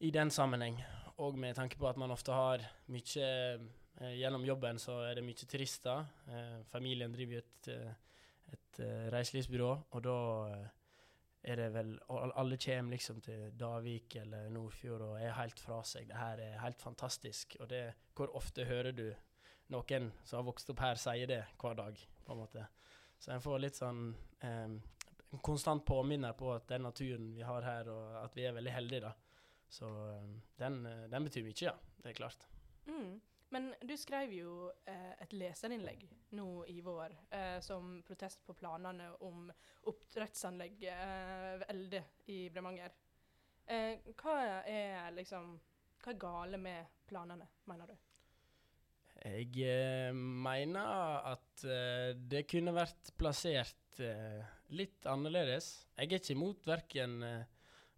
i 0.00 0.10
den 0.10 0.30
sammenheng. 0.30 0.78
Og 1.24 1.38
med 1.38 1.56
tanke 1.56 1.78
på 1.80 1.88
at 1.88 1.96
man 1.96 2.12
ofte 2.12 2.32
har 2.32 2.64
mye 2.92 3.26
eh, 3.26 3.66
Gjennom 3.96 4.42
jobben 4.44 4.76
så 4.76 4.98
er 5.08 5.16
det 5.16 5.22
mye 5.24 5.46
turister. 5.48 6.02
Eh, 6.28 6.58
familien 6.68 7.14
driver 7.14 7.38
jo 7.38 7.38
et, 7.40 7.68
et, 7.72 8.18
et 8.52 8.80
eh, 8.84 9.06
reiselivsbyrå, 9.14 9.70
og 9.96 10.02
da 10.04 10.16
eh, 10.50 10.66
er 11.46 11.56
det 11.56 11.68
vel 11.72 11.94
Alle 12.10 12.58
kommer 12.60 12.92
liksom 12.92 13.20
til 13.24 13.54
Davik 13.56 14.18
eller 14.20 14.50
Nordfjord 14.50 15.06
og 15.06 15.20
er 15.20 15.32
helt 15.38 15.60
fra 15.62 15.80
seg. 15.86 16.08
Det 16.10 16.18
her 16.18 16.42
er 16.44 16.60
helt 16.60 16.82
fantastisk. 16.82 17.56
Og 17.60 17.70
det 17.70 17.94
Hvor 18.14 18.36
ofte 18.36 18.64
hører 18.64 18.92
du 18.92 19.08
noen 19.72 20.12
som 20.24 20.40
har 20.40 20.46
vokst 20.46 20.70
opp 20.70 20.80
her, 20.80 21.00
sier 21.00 21.26
det 21.26 21.42
hver 21.60 21.74
dag, 21.74 21.96
på 22.24 22.32
en 22.32 22.38
måte. 22.38 22.66
Så 23.18 23.32
en 23.32 23.42
får 23.42 23.62
litt 23.62 23.78
sånn 23.78 24.10
eh, 24.44 24.76
en 25.32 25.42
konstant 25.42 25.84
påminner 25.84 26.36
på 26.38 26.52
at 26.54 26.68
den 26.68 26.84
naturen 26.86 27.32
vi 27.34 27.42
har 27.42 27.62
her, 27.62 27.88
og 27.90 28.18
at 28.22 28.36
vi 28.36 28.44
er 28.46 28.54
veldig 28.54 28.72
heldige, 28.72 29.08
da. 29.08 29.14
Så 29.68 29.88
eh, 30.10 30.28
den, 30.60 30.84
eh, 30.86 31.06
den 31.12 31.26
betyr 31.26 31.46
mye, 31.46 31.58
ja. 31.68 31.74
Det 32.02 32.12
er 32.12 32.20
klart. 32.20 32.46
Mm. 32.86 33.16
Men 33.54 33.70
du 33.86 33.94
skrev 33.98 34.32
jo 34.34 34.52
eh, 34.90 35.12
et 35.22 35.34
leserinnlegg 35.38 36.02
nå 36.34 36.48
i 36.70 36.80
vår 36.84 37.14
eh, 37.30 37.58
som 37.62 38.00
protest 38.06 38.42
på 38.46 38.56
planene 38.58 39.12
om 39.26 39.46
oppdrettsanlegget 39.86 40.90
eh, 40.90 41.52
ved 41.60 41.68
Elde 41.70 42.02
i 42.34 42.40
Bremanger. 42.50 42.96
Eh, 43.66 44.02
hva 44.18 44.36
er 44.66 45.14
liksom 45.14 45.56
Hva 46.02 46.12
er 46.12 46.18
gale 46.22 46.58
med 46.60 46.98
planene, 47.08 47.46
mener 47.66 47.88
du? 47.90 47.96
Jeg 49.24 49.48
eh, 49.64 50.12
mener 50.14 51.30
at 51.32 51.64
eh, 51.64 52.12
det 52.14 52.44
kunne 52.50 52.74
vært 52.76 53.14
plassert 53.18 54.02
eh, 54.04 54.42
litt 54.76 55.06
annerledes. 55.08 55.70
Jeg 55.96 56.10
er 56.10 56.20
ikke 56.20 56.36
imot 56.36 56.68
verken 56.68 57.16
eh, 57.26 57.55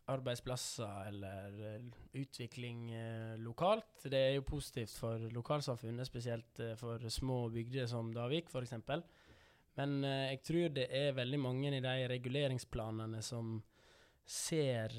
arbeidsplasser 0.08 1.08
eller 1.08 1.60
eh, 1.68 1.88
utvikling 2.20 2.92
eh, 2.94 3.36
lokalt. 3.38 4.04
Det 4.04 4.18
er 4.18 4.34
jo 4.38 4.46
positivt 4.48 4.94
for 4.96 5.28
lokalsamfunnet, 5.34 6.08
spesielt 6.08 6.60
eh, 6.64 6.74
for 6.80 7.02
små 7.12 7.48
bygder 7.52 7.88
som 7.90 8.12
Davik 8.14 8.48
f.eks. 8.48 8.74
Men 9.78 10.00
jeg 10.02 10.40
tror 10.42 10.72
det 10.74 10.88
er 10.90 11.14
veldig 11.14 11.38
mange 11.38 11.70
i 11.70 11.82
de 11.84 12.06
reguleringsplanene 12.10 13.20
som 13.22 13.60
ser, 14.26 14.90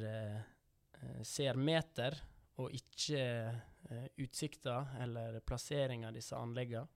ser 1.27 1.59
meter 1.59 2.15
og 2.63 2.71
ikke 2.75 3.19
eh, 3.19 4.05
utsikter 4.23 4.93
eller 5.03 5.41
plassering 5.43 6.05
av 6.07 6.15
disse 6.15 6.37
anleggene. 6.37 6.87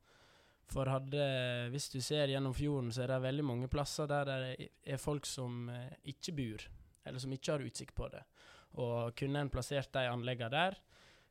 For 0.71 0.87
hadde, 0.87 1.25
hvis 1.73 1.89
du 1.91 1.99
ser 2.01 2.31
gjennom 2.31 2.53
fjorden, 2.55 2.87
så 2.95 3.03
er 3.03 3.11
det 3.11 3.19
veldig 3.25 3.43
mange 3.45 3.67
plasser 3.67 4.07
der 4.07 4.31
det 4.31 4.69
er 4.87 5.01
folk 5.01 5.27
som 5.27 5.67
ikke 6.07 6.33
bor, 6.37 6.63
eller 7.03 7.19
som 7.19 7.33
ikke 7.33 7.55
har 7.55 7.65
utsikt 7.65 7.95
på 7.95 8.09
det. 8.13 8.23
Og 8.81 9.13
kunne 9.17 9.43
en 9.43 9.51
plassert 9.53 9.93
de 9.93 10.07
anleggene 10.09 10.51
der 10.53 10.79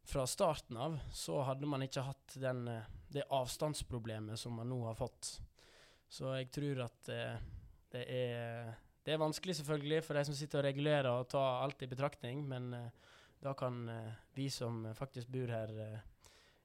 fra 0.07 0.27
starten 0.27 0.77
av, 0.77 0.99
så 1.15 1.41
hadde 1.47 1.69
man 1.71 1.83
ikke 1.85 2.05
hatt 2.07 2.37
den, 2.43 2.67
eh, 2.69 2.89
det 3.13 3.29
avstandsproblemet 3.31 4.39
som 4.39 4.57
man 4.59 4.69
nå 4.69 4.81
har 4.85 4.99
fått. 4.99 5.37
Så 6.09 6.35
jeg 6.37 6.51
tror 6.53 6.85
at 6.89 7.13
eh, 7.13 7.37
det 7.93 8.07
er 8.09 8.73
Det 9.03 9.17
er 9.17 9.19
vanskelig 9.19 9.57
selvfølgelig 9.59 10.05
for 10.07 10.15
de 10.15 10.21
som 10.25 10.35
sitter 10.35 10.61
og 10.61 10.65
regulerer 10.65 11.09
og 11.11 11.29
tar 11.29 11.65
alt 11.65 11.81
i 11.83 11.89
betraktning, 11.91 12.45
men 12.47 12.69
eh, 12.75 12.91
da 13.43 13.55
kan 13.55 13.89
eh, 13.89 14.13
vi 14.35 14.51
som 14.51 14.95
faktisk 14.95 15.29
bor 15.29 15.51
her, 15.51 15.73
eh, 15.83 15.99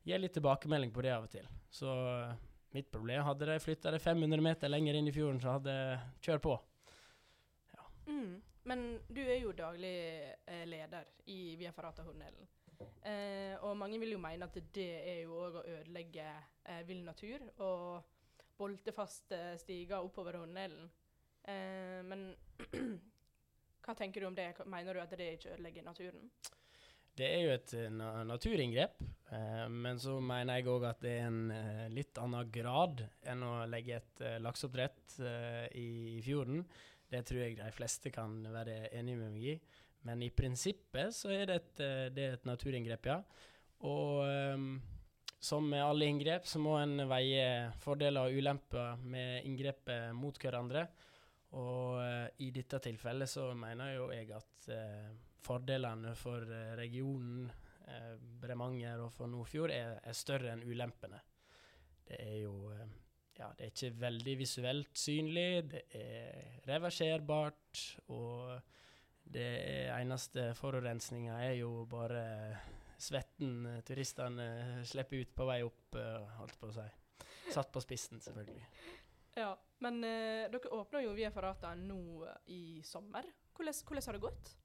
gi 0.03 0.17
litt 0.17 0.35
tilbakemelding 0.37 0.91
på 0.93 1.01
det 1.01 1.15
av 1.15 1.25
og 1.25 1.31
til. 1.33 1.47
Så 1.73 1.89
eh, 1.89 2.35
mitt 2.77 2.91
problem 2.93 3.23
hadde 3.25 3.47
de 3.49 3.57
flytta 3.63 3.95
det 3.95 4.03
500 4.03 4.43
meter 4.45 4.69
lenger 4.69 4.99
inn 4.99 5.09
i 5.09 5.15
fjorden, 5.15 5.41
så 5.41 5.55
hadde 5.57 5.73
jeg 5.73 5.97
kjørt 6.27 6.45
på. 6.45 6.57
Mm. 8.05 8.35
Men 8.67 8.99
du 9.07 9.21
er 9.23 9.39
jo 9.39 9.53
daglig 9.55 9.95
eh, 10.45 10.65
leder 10.67 11.07
i 11.31 11.55
Via 11.55 11.71
Ferrata 11.71 12.03
Hornelen. 12.03 12.47
Eh, 13.07 13.55
og 13.63 13.77
mange 13.79 13.99
vil 14.01 14.11
jo 14.11 14.19
mene 14.21 14.49
at 14.49 14.57
det 14.75 14.89
er 14.99 15.21
jo 15.23 15.37
òg 15.39 15.61
å 15.61 15.65
ødelegge 15.77 16.25
eh, 16.67 16.81
vill 16.85 17.05
natur 17.07 17.45
og 17.63 18.03
bolte 18.59 18.91
fast 18.91 19.31
eh, 19.31 19.55
stiger 19.61 20.03
oppover 20.03 20.41
Hornelen. 20.41 20.89
Eh, 21.47 22.01
men 22.09 22.27
hva 23.85 23.95
tenker 23.95 24.21
du 24.21 24.27
om 24.27 24.35
det? 24.35 24.49
Mener 24.67 24.99
du 24.99 25.03
at 25.05 25.15
det 25.15 25.31
ikke 25.37 25.55
ødelegger 25.55 25.87
naturen? 25.87 26.27
Det 27.17 27.31
er 27.31 27.45
jo 27.45 27.55
et 27.55 27.73
eh, 27.77 27.87
na 27.93 28.11
naturinngrep, 28.27 28.99
men 29.71 29.97
så 29.99 30.19
mener 30.23 30.59
jeg 30.59 30.67
òg 30.71 30.85
at 30.87 31.01
det 31.03 31.15
er 31.17 31.25
en 31.27 31.89
litt 31.91 32.19
annen 32.21 32.51
grad 32.51 33.01
enn 33.27 33.41
å 33.43 33.55
legge 33.67 33.97
et 33.97 34.21
lakseoppdrett 34.39 35.17
i 35.75 36.21
fjorden. 36.23 36.61
Det 37.07 37.23
tror 37.27 37.43
jeg 37.43 37.57
de 37.59 37.71
fleste 37.71 38.11
kan 38.11 38.39
være 38.51 38.89
enig 38.97 39.15
med 39.19 39.35
meg 39.35 39.49
i. 39.53 39.57
Men 40.07 40.23
i 40.23 40.31
prinsippet 40.31 41.15
så 41.15 41.31
er 41.35 41.47
det 41.49 41.57
et, 41.61 41.81
eh, 41.83 42.05
det 42.13 42.23
er 42.23 42.37
et 42.37 42.47
naturinngrep, 42.47 43.09
ja. 43.09 43.17
Og 43.87 44.23
um, 44.25 44.69
som 45.39 45.67
med 45.69 45.83
alle 45.83 46.07
inngrep 46.09 46.47
så 46.49 46.59
må 46.61 46.77
en 46.79 47.03
veie 47.09 47.69
fordeler 47.83 48.25
og 48.25 48.39
ulemper 48.39 49.03
med 49.03 49.45
inngrepet 49.45 50.15
mot 50.17 50.39
hverandre. 50.41 50.87
Og 51.57 51.99
uh, 52.01 52.27
i 52.43 52.49
dette 52.55 52.79
tilfellet 52.83 53.29
så 53.29 53.51
mener 53.55 53.95
jo 53.95 54.09
jeg 54.11 54.31
at 54.35 54.69
uh, 54.73 55.15
fordelene 55.47 56.15
for 56.17 56.43
regionen, 56.79 57.47
Bremanger 58.41 58.99
og 58.99 59.13
for 59.15 59.31
Nordfjord 59.31 59.71
er, 59.71 59.93
er 60.03 60.15
større 60.17 60.49
enn 60.51 60.65
ulempene. 60.67 61.21
Det 62.03 62.17
er 62.19 62.33
jo 62.41 62.73
Ja, 63.37 63.51
det 63.53 63.67
er 63.67 63.73
ikke 63.73 63.99
veldig 64.01 64.33
visuelt 64.39 64.97
synlig, 64.97 65.49
det 65.69 65.83
er 65.93 66.57
reverserbart, 66.65 67.83
og 68.09 68.57
det 69.27 69.49
eneste 69.93 70.49
forurensninga 70.57 71.37
er 71.45 71.59
jo 71.59 71.83
bare 71.89 72.23
svetten 72.97 73.81
turistene 73.85 74.47
slipper 74.87 75.21
ut 75.21 75.35
på 75.37 75.47
vei 75.49 75.59
opp, 75.65 75.97
eh, 75.99 76.37
holdt 76.39 76.57
på 76.57 76.71
å 76.71 76.77
si. 76.79 76.87
Satt 77.53 77.69
på 77.73 77.83
spissen, 77.83 78.21
selvfølgelig. 78.23 78.65
Ja, 79.37 79.51
men 79.85 80.01
eh, 80.03 80.47
dere 80.49 80.73
åpner 80.73 81.05
jo 81.05 81.13
Via 81.17 81.29
Ferrata 81.31 81.75
nå 81.77 82.25
i 82.53 82.81
sommer. 82.85 83.27
Hvordan, 83.53 83.77
hvordan 83.85 84.07
har 84.07 84.17
det 84.17 84.23
gått? 84.23 84.55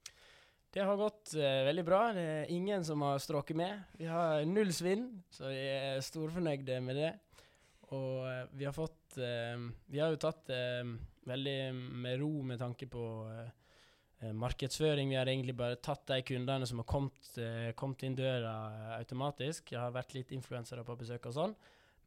Det 0.72 0.84
har 0.88 0.96
gått 0.96 1.34
eh, 1.36 1.66
veldig 1.68 1.84
bra. 1.84 2.00
Det 2.16 2.24
er 2.24 2.54
ingen 2.54 2.84
som 2.88 3.04
har 3.04 3.20
stråket 3.20 3.58
med. 3.60 3.82
Vi 4.00 4.08
har 4.08 4.46
null 4.48 4.72
svinn, 4.72 5.10
så 5.28 5.50
vi 5.52 5.60
er 5.60 6.00
storfornøyde 6.04 6.80
med 6.80 6.96
det. 6.96 7.12
Og 7.92 8.28
eh, 8.28 8.44
vi 8.56 8.68
har 8.68 8.76
fått 8.76 9.18
eh, 9.20 9.66
Vi 9.92 10.00
har 10.00 10.12
jo 10.12 10.20
tatt 10.20 10.46
det 10.50 10.62
veldig 11.28 11.58
med 11.74 12.18
ro 12.22 12.30
med 12.46 12.58
tanke 12.62 12.88
på 12.90 13.04
eh, 13.30 13.50
eh, 14.22 14.32
markedsføring. 14.32 15.12
Vi 15.12 15.18
har 15.18 15.28
egentlig 15.30 15.56
bare 15.58 15.80
tatt 15.82 16.06
de 16.10 16.22
kundene 16.26 16.66
som 16.66 16.80
har 16.82 16.88
kommet, 16.88 17.20
eh, 17.38 17.70
kommet 17.78 18.02
inn 18.06 18.18
døra 18.18 18.54
eh, 18.72 18.96
automatisk. 19.00 19.70
Det 19.70 19.80
har 19.80 19.94
vært 19.94 20.16
litt 20.16 20.34
influensere 20.34 20.84
på 20.86 20.98
besøk 20.98 21.30
og 21.30 21.36
sånn. 21.38 21.54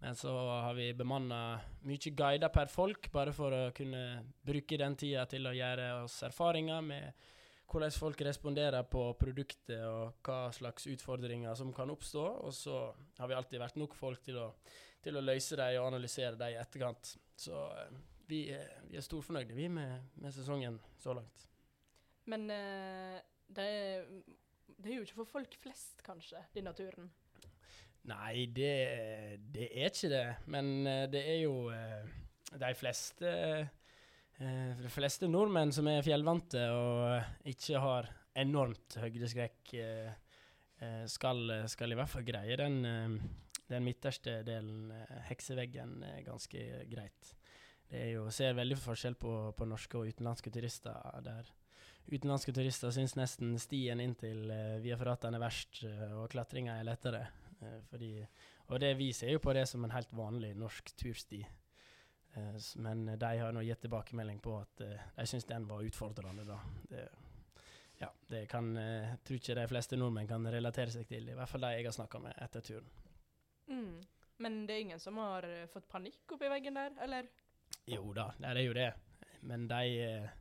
Men 0.03 0.17
så 0.19 0.33
har 0.35 0.73
vi 0.75 0.89
bemanna 0.93 1.59
mye 1.87 2.11
guider 2.11 2.51
per 2.53 2.67
folk, 2.67 3.07
bare 3.13 3.31
for 3.33 3.53
å 3.55 3.61
kunne 3.73 4.01
bruke 4.45 4.77
den 4.77 4.97
tida 4.99 5.23
til 5.31 5.47
å 5.47 5.55
gjøre 5.55 5.87
oss 6.03 6.19
erfaringer 6.27 6.83
med 6.83 7.31
hvordan 7.71 7.93
folk 7.95 8.21
responderer 8.27 8.85
på 8.89 9.07
produktet 9.17 9.81
og 9.87 10.19
hva 10.25 10.51
slags 10.53 10.85
utfordringer 10.91 11.55
som 11.57 11.71
kan 11.73 11.89
oppstå. 11.89 12.25
Og 12.45 12.53
så 12.53 12.81
har 13.17 13.31
vi 13.31 13.37
alltid 13.37 13.61
vært 13.61 13.79
nok 13.81 13.95
folk 13.97 14.21
til 14.27 14.37
å, 14.43 14.49
til 15.05 15.19
å 15.19 15.23
løse 15.23 15.57
dem 15.59 15.79
og 15.79 15.91
analysere 15.91 16.37
dem 16.39 16.55
i 16.55 16.59
etterkant. 16.59 17.13
Så 17.37 17.59
eh, 17.77 17.99
vi, 18.29 18.39
vi 18.89 18.97
er 18.97 19.05
storfornøyde 19.05 19.57
vi 19.57 19.69
med, 19.69 20.09
med 20.21 20.33
sesongen 20.33 20.79
så 21.01 21.13
langt. 21.17 21.45
Men 22.25 22.47
uh, 22.49 23.19
det, 23.53 23.65
er, 23.65 24.05
det 24.65 24.91
er 24.91 24.97
jo 24.97 25.05
ikke 25.05 25.19
for 25.21 25.31
folk 25.37 25.57
flest, 25.61 26.01
kanskje, 26.05 26.41
denne 26.55 26.73
turen. 26.77 27.11
Nei, 28.09 28.47
det, 28.53 28.73
det 29.53 29.69
er 29.71 29.89
ikke 29.91 30.11
det. 30.11 30.25
Men 30.53 30.75
eh, 30.89 31.05
det 31.13 31.21
er 31.35 31.39
jo 31.43 31.55
uh, 31.69 32.13
de 32.55 32.75
fleste 32.77 33.31
uh, 34.39 34.71
De 34.81 34.91
fleste 34.91 35.29
nordmenn 35.29 35.71
som 35.73 35.87
er 35.87 36.05
fjellvante 36.05 36.65
og 36.75 37.47
ikke 37.49 37.79
har 37.79 38.09
enormt 38.35 38.97
høydeskrekk, 38.99 39.71
skal, 41.07 41.53
skal 41.71 41.93
i 41.93 41.95
hvert 41.95 42.11
fall 42.11 42.25
greie 42.27 42.57
den, 42.59 42.81
den 43.71 43.85
midterste 43.85 44.39
delen, 44.47 44.91
eh, 44.91 45.21
hekseveggen, 45.29 45.97
er 46.03 46.23
ganske 46.25 46.63
greit. 46.91 47.35
Det 47.89 48.01
er 48.01 48.11
jo, 48.15 48.29
ser 48.33 48.57
veldig 48.57 48.77
forskjell 48.81 49.17
på, 49.21 49.33
på 49.57 49.67
norske 49.69 49.97
og 49.99 50.09
utenlandske 50.09 50.51
turister. 50.53 51.21
der 51.25 51.51
Utenlandske 52.05 52.53
turister 52.53 52.91
syns 52.93 53.15
nesten 53.17 53.55
stien 53.57 54.01
inn 54.01 54.13
til 54.13 54.51
uh, 54.51 54.77
Via 54.81 54.93
Ferratan 54.97 55.33
er 55.33 55.41
verst, 55.41 55.79
uh, 55.85 56.21
og 56.21 56.29
klatringa 56.29 56.75
er 56.77 56.85
lettere. 56.85 57.23
Uh, 57.61 57.79
fordi, 57.89 58.11
og 58.69 58.81
det 58.81 58.91
vi 58.97 59.11
ser 59.13 59.33
jo 59.33 59.41
på 59.41 59.53
det 59.57 59.67
som 59.69 59.85
en 59.85 59.93
helt 59.93 60.13
vanlig 60.13 60.51
norsk 60.57 60.91
tursti. 60.97 61.41
Uh, 62.37 62.57
men 62.75 63.05
de 63.17 63.31
har 63.41 63.53
nå 63.53 63.63
gitt 63.65 63.81
tilbakemelding 63.85 64.41
på 64.43 64.57
at 64.59 64.81
eh, 64.85 65.07
de 65.15 65.25
syns 65.29 65.47
den 65.49 65.65
var 65.69 65.85
utfordrende. 65.85 66.45
da. 66.45 66.59
Det, 66.89 67.07
ja, 67.97 68.11
det 68.27 68.45
kan, 68.51 68.77
eh, 68.77 69.15
tror 69.23 69.39
ikke 69.39 69.55
de 69.55 69.67
fleste 69.71 69.97
nordmenn 69.99 70.27
kan 70.27 70.47
relatere 70.51 70.91
seg 70.91 71.07
til, 71.07 71.29
i 71.29 71.37
hvert 71.37 71.49
fall 71.49 71.63
de 71.63 71.75
jeg 71.77 71.87
har 71.87 71.95
snakka 71.95 72.21
med 72.25 72.35
etter 72.43 72.65
turen. 72.65 72.89
Mm. 73.71 74.01
Men 74.37 74.65
det 74.67 74.75
er 74.75 74.85
ingen 74.85 74.99
som 74.99 75.17
har 75.21 75.47
eh, 75.47 75.67
fått 75.71 75.87
panikk 75.91 76.35
oppi 76.35 76.49
veggen 76.51 76.75
der, 76.75 76.95
eller? 77.05 77.29
Jo 77.87 78.09
da, 78.15 78.31
det 78.39 78.51
er 78.51 78.63
jo 78.65 78.73
det. 78.75 78.89
Men 79.45 79.67
de 79.69 79.81
eh, 80.03 80.33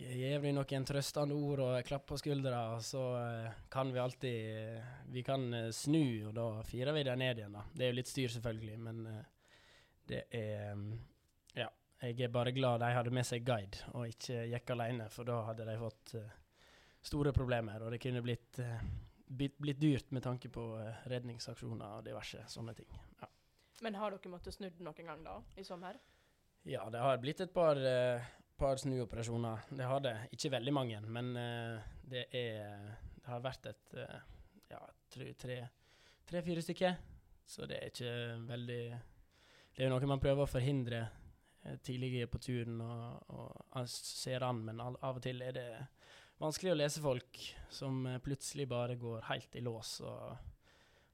gir 0.00 0.40
deg 0.40 0.54
noen 0.56 0.86
trøstende 0.88 1.36
ord 1.36 1.62
og 1.64 1.86
klapp 1.86 2.06
på 2.10 2.18
skuldra, 2.20 2.62
og 2.76 2.84
så 2.84 3.04
eh, 3.20 3.60
kan 3.72 3.92
vi 3.92 4.02
alltid 4.02 4.40
eh, 4.56 4.90
Vi 5.12 5.22
kan 5.26 5.46
eh, 5.54 5.70
snu, 5.74 6.30
og 6.30 6.34
da 6.36 6.48
firer 6.66 6.96
vi 6.96 7.04
det 7.06 7.16
ned 7.20 7.42
igjen, 7.42 7.56
da. 7.58 7.64
Det 7.74 7.86
er 7.86 7.92
jo 7.92 7.98
litt 8.00 8.10
styr, 8.10 8.32
selvfølgelig, 8.36 8.78
men 8.88 9.06
eh, 9.10 9.22
det 10.10 10.24
er 10.30 10.74
mm, 10.74 10.90
Ja. 11.60 11.70
Jeg 12.00 12.16
er 12.24 12.30
bare 12.32 12.52
glad 12.56 12.80
de 12.80 12.94
hadde 12.96 13.12
med 13.12 13.26
seg 13.28 13.44
guide, 13.44 13.82
og 13.92 14.08
ikke 14.08 14.46
gikk 14.48 14.70
alene, 14.72 15.10
for 15.12 15.28
da 15.28 15.42
hadde 15.50 15.66
de 15.68 15.74
fått 15.76 16.14
eh, 16.16 16.30
store 17.04 17.32
problemer, 17.36 17.82
og 17.84 17.92
det 17.92 18.00
kunne 18.00 18.22
blitt, 18.24 18.58
eh, 18.64 18.80
blitt, 19.30 19.80
dyrt 19.80 20.10
med 20.10 20.22
tanke 20.22 20.50
på 20.52 20.64
eh, 20.80 21.04
redningsaksjoner 21.10 21.98
og 21.98 22.06
diverse 22.06 22.42
sånne 22.50 22.74
ting. 22.78 22.90
Ja. 23.20 23.28
Men 23.84 23.96
har 23.96 24.12
dere 24.12 24.32
måttet 24.32 24.56
snu 24.56 24.68
noen 24.82 25.06
gang 25.06 25.22
da, 25.24 25.38
i 25.56 25.64
sommer? 25.64 25.98
Ja, 26.68 26.84
det 26.92 27.00
har 27.00 27.20
blitt 27.22 27.40
et 27.40 27.52
par, 27.54 27.76
eh, 27.76 28.24
par 28.58 28.76
snuoperasjoner. 28.76 29.70
Det 29.70 29.86
har 29.88 30.00
det. 30.04 30.16
Ikke 30.36 30.52
veldig 30.52 30.74
mange, 30.74 31.00
men 31.00 31.36
eh, 31.36 31.80
det 32.02 32.26
er 32.32 32.98
Det 33.20 33.28
har 33.28 33.40
vært 33.44 33.66
et 33.66 33.94
eh, 34.00 34.20
ja, 34.70 34.80
tre-fire 35.12 35.68
tre, 36.26 36.42
fire 36.42 36.62
stykker. 36.62 36.94
Så 37.46 37.66
det 37.66 37.76
er 37.76 37.90
ikke 37.90 38.12
veldig 38.48 38.82
Det 39.76 39.82
er 39.82 39.88
jo 39.88 39.94
noe 39.94 40.06
man 40.08 40.20
prøver 40.20 40.44
å 40.44 40.50
forhindre 40.50 41.08
tidligere 41.84 42.26
på 42.26 42.38
turen 42.40 42.80
og, 42.80 43.34
og 43.76 43.88
ser 43.88 44.42
an, 44.42 44.62
men 44.64 44.80
av 44.80 44.96
og 45.02 45.20
til 45.22 45.42
er 45.44 45.52
det 45.52 45.66
vanskelig 46.40 46.72
å 46.72 46.78
lese 46.78 47.02
folk 47.04 47.40
som 47.72 48.06
eh, 48.06 48.20
plutselig 48.24 48.68
bare 48.70 48.96
går 49.00 49.26
helt 49.28 49.56
i 49.56 49.64
lås 49.64 49.98
og 50.04 50.48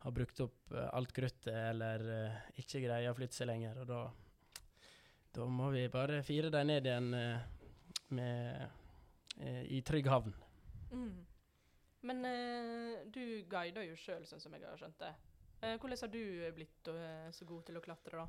har 0.04 0.14
brukt 0.14 0.40
opp 0.44 0.74
eh, 0.74 0.88
alt 0.94 1.12
kruttet 1.16 1.52
eller 1.54 2.06
eh, 2.14 2.38
ikke 2.62 2.84
greier 2.84 3.10
å 3.10 3.18
flytte 3.18 3.40
seg 3.40 3.50
lenger, 3.50 3.82
og 3.82 3.90
da 3.90 4.04
da 5.36 5.44
må 5.52 5.68
vi 5.74 5.82
bare 5.92 6.22
fire 6.24 6.48
dem 6.48 6.70
ned 6.70 6.86
igjen 6.88 7.10
med, 8.16 8.70
i 9.68 9.82
trygg 9.84 10.06
havn. 10.08 10.32
Mm. 10.88 11.18
Men 12.08 12.22
du 13.12 13.20
guider 13.44 13.84
jo 13.84 13.98
sjøl, 14.00 14.24
sånn 14.24 14.40
som 14.40 14.56
jeg 14.56 14.64
har 14.64 14.80
skjønt 14.80 14.96
det. 15.02 15.10
Hvordan 15.60 16.00
har 16.00 16.12
du 16.14 16.22
blitt 16.56 16.88
så 17.36 17.48
god 17.50 17.66
til 17.68 17.76
å 17.76 17.82
klatre, 17.84 18.22
da? 18.22 18.24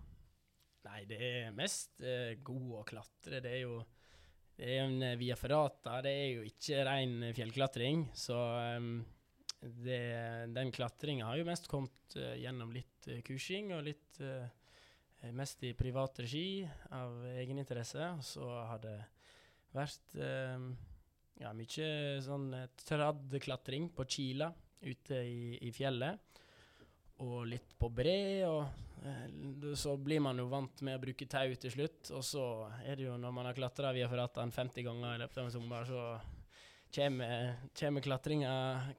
Nei, 0.89 0.99
det 1.07 1.21
er 1.29 1.55
mest 1.55 2.03
god 2.43 2.75
å 2.81 2.83
klatre. 2.91 3.39
Det 3.39 3.55
er 3.55 3.63
jo 3.63 3.79
det 4.57 4.71
er 4.73 4.87
en 4.87 5.03
eh, 5.05 5.17
via 5.19 5.37
ferrata. 5.37 5.99
Det 6.01 6.11
er 6.11 6.29
jo 6.39 6.45
ikke 6.47 6.81
ren 6.87 7.27
eh, 7.27 7.33
fjellklatring. 7.37 8.07
Så 8.17 8.37
um, 8.77 8.95
det, 9.61 9.99
den 10.55 10.71
klatringa 10.73 11.29
har 11.29 11.37
jo 11.37 11.45
mest 11.47 11.69
kommet 11.69 12.17
uh, 12.17 12.33
gjennom 12.37 12.73
litt 12.73 13.09
uh, 13.09 13.19
kursing 13.25 13.73
og 13.77 13.85
litt 13.89 14.23
uh, 14.25 14.47
Mest 15.33 15.63
i 15.65 15.71
privat 15.73 16.19
regi 16.21 16.61
av 16.93 17.23
egeninteresse. 17.41 18.05
Og 18.19 18.21
så 18.23 18.45
har 18.69 18.77
det 18.83 18.93
vært 19.73 20.13
ehm, 20.21 20.67
ja, 21.41 21.49
mye 21.57 21.87
sånn 22.21 22.45
tradd 22.53 23.23
traddklatring 23.25 23.89
på 23.97 24.05
Kila 24.05 24.51
ute 24.85 25.17
i, 25.25 25.57
i 25.57 25.71
fjellet. 25.73 26.21
Og 27.25 27.47
litt 27.49 27.71
på 27.79 27.89
bre, 27.89 28.19
og 28.45 29.05
eh, 29.07 29.71
så 29.79 29.95
blir 29.97 30.21
man 30.21 30.37
jo 30.37 30.45
vant 30.51 30.83
med 30.85 30.99
å 30.99 31.01
bruke 31.01 31.25
tau 31.29 31.55
til 31.57 31.73
slutt. 31.73 32.11
Og 32.13 32.25
så 32.25 32.43
er 32.83 32.99
det 32.99 33.07
jo 33.07 33.15
når 33.17 33.33
man 33.33 33.49
har 33.49 33.57
klatra 33.57 33.93
via 33.95 34.09
forrattene 34.11 34.53
50 34.53 34.85
ganger 34.85 35.15
i 35.15 35.23
løpet 35.23 35.41
av 35.41 35.47
en 35.47 35.55
sommer, 35.55 35.89
så 35.89 36.03
kommer, 36.93 37.57
kommer 37.79 38.05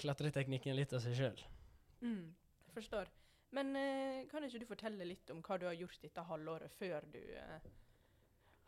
klatreteknikken 0.03 0.77
litt 0.77 0.97
av 0.97 1.05
seg 1.05 1.17
sjøl. 1.19 1.47
Mm. 2.03 2.27
Forstår. 2.75 3.11
Men 3.57 3.77
eh, 3.77 4.25
kan 4.29 4.45
ikke 4.45 4.61
du 4.61 4.69
fortelle 4.69 5.07
litt 5.09 5.31
om 5.33 5.41
hva 5.45 5.57
du 5.59 5.67
har 5.71 5.77
gjort 5.79 6.03
dette 6.03 6.25
halvåret 6.29 6.75
før 6.77 7.07
du 7.09 7.21
eh, 7.23 7.69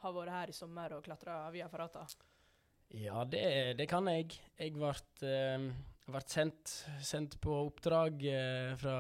har 0.00 0.14
vært 0.16 0.32
her 0.34 0.52
i 0.52 0.56
sommer 0.56 0.96
og 0.96 1.04
klatra 1.04 1.42
via 1.52 1.68
forrattene? 1.68 2.28
Ja, 2.96 3.22
det, 3.28 3.42
det 3.78 3.86
kan 3.90 4.08
jeg. 4.10 4.32
Jeg 4.58 4.74
ble, 4.74 4.94
ble 6.12 6.22
sendt, 6.28 6.72
sendt 7.04 7.36
på 7.42 7.54
oppdrag 7.66 8.22
eh, 8.28 8.72
fra, 8.80 8.96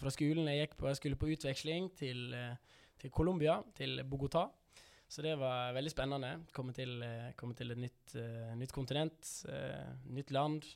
fra 0.00 0.12
skolen 0.12 0.48
jeg 0.50 0.64
gikk 0.64 0.78
på. 0.80 0.88
Jeg 0.90 1.00
skulle 1.00 1.18
på 1.20 1.30
utveksling 1.32 1.90
til, 1.98 2.30
eh, 2.36 2.80
til 3.00 3.12
Colombia, 3.14 3.58
til 3.76 4.02
Bogotá. 4.08 4.46
Så 5.06 5.22
det 5.22 5.36
var 5.38 5.74
veldig 5.76 5.92
spennende. 5.92 6.32
Komme 6.54 6.74
til, 6.74 6.98
eh, 7.02 7.30
komme 7.38 7.54
til 7.54 7.72
et 7.72 7.80
nytt, 7.80 8.16
nytt 8.58 8.74
kontinent, 8.74 9.30
nytt 10.10 10.32
land, 10.34 10.66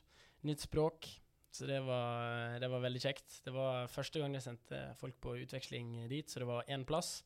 nytt 0.47 0.63
språk. 0.63 1.09
Så 1.51 1.67
det 1.67 1.81
var, 1.83 2.59
det 2.63 2.69
var 2.71 2.85
veldig 2.85 3.01
kjekt. 3.03 3.41
Det 3.43 3.51
var 3.51 3.89
første 3.91 4.21
gang 4.21 4.37
jeg 4.37 4.45
sendte 4.45 4.81
folk 5.01 5.17
på 5.19 5.35
utveksling 5.43 6.07
dit, 6.07 6.31
så 6.31 6.39
det 6.39 6.47
var 6.47 6.69
én 6.71 6.87
plass. 6.87 7.19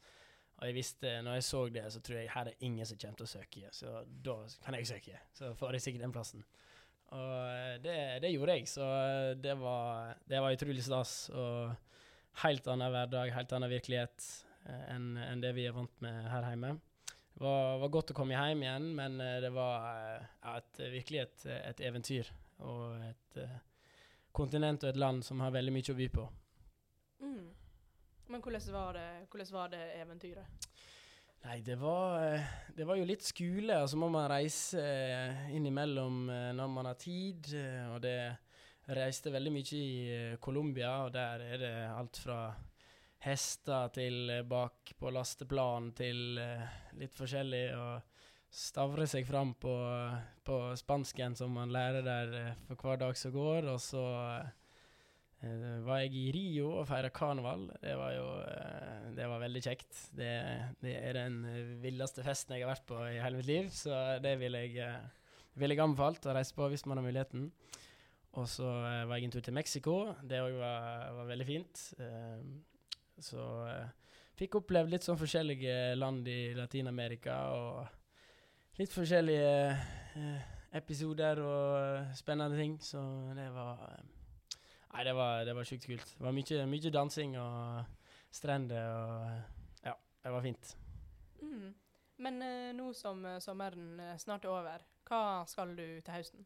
Og 0.56 0.70
jeg 0.70 0.78
visste, 0.78 1.12
når 1.22 1.38
jeg 1.38 1.44
så 1.44 1.62
det, 1.70 1.84
så 1.92 2.00
tror 2.02 2.18
jeg 2.18 2.32
her 2.32 2.50
er 2.50 2.64
ingen 2.64 2.88
som 2.88 2.98
kommer 2.98 3.20
til 3.20 3.28
å 3.28 3.34
søke, 3.34 3.72
så 3.76 3.98
da 4.08 4.38
kan 4.64 4.78
jeg 4.80 4.88
søke. 4.88 5.20
Så 5.36 5.52
får 5.60 5.76
jeg 5.76 5.84
sikkert 5.86 6.06
den 6.08 6.16
plassen. 6.16 6.46
Og 7.16 7.36
eh, 7.50 7.76
det, 7.84 7.98
det 8.24 8.34
gjorde 8.34 8.58
jeg, 8.58 8.70
så 8.70 8.88
det 9.40 9.56
var, 9.60 10.16
det 10.28 10.42
var 10.44 10.56
utrolig 10.56 10.84
stas. 10.86 11.16
Og 11.34 11.74
helt 12.44 12.68
annen 12.68 12.92
hverdag, 12.92 13.32
helt 13.36 13.56
annen 13.56 13.72
virkelighet 13.72 14.28
eh, 14.68 14.84
enn 14.96 15.16
enn 15.22 15.44
det 15.44 15.54
vi 15.56 15.68
er 15.70 15.76
vant 15.76 16.04
med 16.04 16.28
her 16.32 16.50
hjemme. 16.52 16.76
Det 17.36 17.44
var, 17.44 17.78
var 17.82 17.92
godt 17.92 18.14
å 18.14 18.16
komme 18.16 18.36
hjem 18.36 18.64
igjen, 18.64 18.90
men 18.96 19.20
eh, 19.24 19.38
det 19.44 19.52
var 19.56 19.88
eh, 19.92 20.28
ja, 20.42 20.58
et, 20.60 20.82
virkelig 20.94 21.24
et, 21.26 21.46
et 21.58 21.86
eventyr. 21.90 22.32
Og 22.64 23.02
et 23.04 23.38
uh, 23.44 23.56
kontinent 24.32 24.84
og 24.86 24.94
et 24.94 25.00
land 25.00 25.20
som 25.28 25.42
har 25.44 25.52
veldig 25.52 25.74
mye 25.76 25.92
å 25.92 25.96
by 25.98 26.06
på. 26.14 26.24
Mm. 27.20 27.50
Men 28.32 28.42
hvordan 28.42 28.70
var, 28.72 28.96
det, 28.96 29.10
hvordan 29.28 29.52
var 29.52 29.74
det 29.74 29.82
eventyret? 30.00 30.70
Nei, 31.46 31.60
det 31.62 31.76
var, 31.76 32.34
eh, 32.34 32.42
det 32.74 32.86
var 32.90 32.98
jo 32.98 33.06
litt 33.06 33.22
skole, 33.22 33.76
og 33.84 33.90
så 33.92 33.98
må 34.02 34.08
man 34.10 34.26
reise 34.32 34.82
eh, 34.82 35.44
innimellom 35.54 36.24
eh, 36.34 36.48
når 36.58 36.72
man 36.74 36.90
har 36.90 36.98
tid. 36.98 37.52
Og 37.94 38.00
det 38.02 38.18
reiste 38.98 39.34
veldig 39.34 39.52
mye 39.54 39.78
i 39.78 40.16
Colombia, 40.42 40.96
og 41.06 41.14
der 41.14 41.44
er 41.46 41.62
det 41.62 41.74
alt 41.92 42.18
fra 42.18 42.40
hester 43.28 43.94
til 43.94 44.34
bak 44.50 44.96
på 44.98 45.14
lasteplan 45.14 45.92
til 45.98 46.40
litt 46.98 47.14
forskjellig. 47.14 47.64
Og 47.78 48.26
stavre 48.50 49.06
seg 49.10 49.30
fram 49.30 49.54
på, 49.62 49.76
på 50.46 50.60
spansken 50.82 51.38
som 51.38 51.54
man 51.54 51.74
lærer 51.74 52.06
der 52.06 52.36
for 52.66 52.82
hver 52.82 53.02
dag 53.06 53.18
som 53.22 53.34
går. 53.38 53.70
Og 53.70 53.82
så 53.86 54.06
eh, 55.46 55.80
var 55.86 56.02
jeg 56.04 56.16
i 56.18 56.32
Rio 56.36 56.72
og 56.80 56.88
feira 56.90 57.12
karneval. 57.14 57.68
Det 57.82 57.96
var 58.00 58.14
jo 58.16 58.26
eh, 58.42 59.10
det 59.16 59.28
var 59.32 59.42
veldig 59.44 59.62
kjekt. 59.64 60.00
Det, 60.18 60.32
det 60.84 60.96
er 61.00 61.18
den 61.18 61.40
eh, 61.50 61.74
villeste 61.84 62.26
festen 62.26 62.56
jeg 62.56 62.66
har 62.66 62.74
vært 62.74 62.88
på 62.90 63.00
i 63.08 63.20
hele 63.22 63.40
mitt 63.40 63.50
liv, 63.50 63.70
så 63.74 64.18
det 64.24 64.36
vil 64.42 64.58
jeg, 64.60 64.88
vil 65.56 65.76
jeg 65.76 65.84
anbefalt 65.84 66.28
å 66.28 66.36
reise 66.38 66.56
på 66.58 66.70
hvis 66.72 66.86
man 66.90 67.02
har 67.02 67.08
muligheten. 67.08 67.50
Og 68.36 68.50
så 68.52 68.68
var 68.68 69.16
jeg 69.16 69.30
en 69.30 69.36
tur 69.38 69.46
til 69.46 69.56
Mexico. 69.56 69.94
Det 70.28 70.42
òg 70.44 70.58
var, 70.60 71.06
var 71.16 71.30
veldig 71.30 71.46
fint. 71.48 71.84
Så 73.24 73.46
fikk 74.36 74.58
opplevd 74.60 74.92
litt 74.92 75.08
sånn 75.08 75.22
forskjellige 75.22 75.94
land 75.96 76.28
i 76.28 76.52
Latin-Amerika 76.58 77.38
og 77.56 78.76
litt 78.76 78.92
forskjellige 78.92 79.54
episoder 80.76 81.40
og 81.46 82.12
spennende 82.20 82.60
ting. 82.60 82.76
Så 82.84 83.00
det 83.40 83.48
var 83.56 83.88
Nei, 84.96 85.04
det 85.04 85.12
var, 85.12 85.42
det 85.44 85.52
var 85.58 85.68
sjukt 85.68 85.86
kult. 85.90 86.12
Det 86.16 86.24
var 86.24 86.32
mye, 86.32 86.66
mye 86.72 86.92
dansing 86.94 87.34
og 87.36 88.04
strender 88.32 88.86
og 88.96 89.84
Ja, 89.84 89.96
det 90.24 90.32
var 90.32 90.44
fint. 90.46 90.70
Mm. 91.42 91.74
Men 92.24 92.38
uh, 92.40 92.70
nå 92.78 92.94
som 92.96 93.20
uh, 93.28 93.42
sommeren 93.44 94.00
eh, 94.00 94.14
snart 94.22 94.46
er 94.48 94.54
over, 94.54 94.86
hva 95.10 95.44
skal 95.52 95.74
du 95.76 95.84
til 96.00 96.16
høsten? 96.16 96.46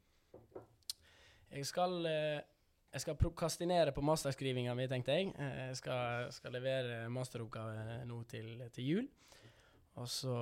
Jeg 1.53 1.67
skal, 1.69 1.93
uh, 2.09 2.41
jeg 2.89 3.03
skal 3.05 3.19
prokastinere 3.21 3.93
på 3.93 4.01
masterskrivinga 4.01 4.73
mi, 4.73 4.87
tenkte 4.89 5.19
jeg. 5.19 5.29
Jeg 5.37 5.77
skal, 5.77 6.31
skal 6.33 6.57
levere 6.57 7.03
masteroppgave 7.13 8.01
nå 8.09 8.23
til, 8.31 8.65
til 8.73 8.93
jul. 8.95 9.09
Og 10.01 10.09
så 10.09 10.35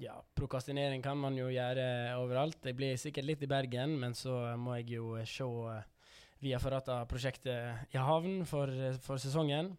Ja, 0.00 0.14
prokastinering 0.38 1.02
kan 1.04 1.18
man 1.20 1.34
jo 1.36 1.50
gjøre 1.52 2.14
overalt. 2.16 2.62
Jeg 2.64 2.76
blir 2.78 2.94
sikkert 2.96 3.26
litt 3.26 3.42
i 3.44 3.50
Bergen, 3.50 3.98
men 4.00 4.14
så 4.16 4.54
må 4.56 4.78
jeg 4.78 4.94
jo 4.94 5.16
eh, 5.18 5.26
se 6.42 6.48
har 6.48 6.58
Via 6.58 6.58
Ferrata-prosjektet 6.58 7.94
i 7.94 7.98
havn 7.98 8.44
for, 8.44 8.66
for 9.00 9.16
sesongen. 9.16 9.76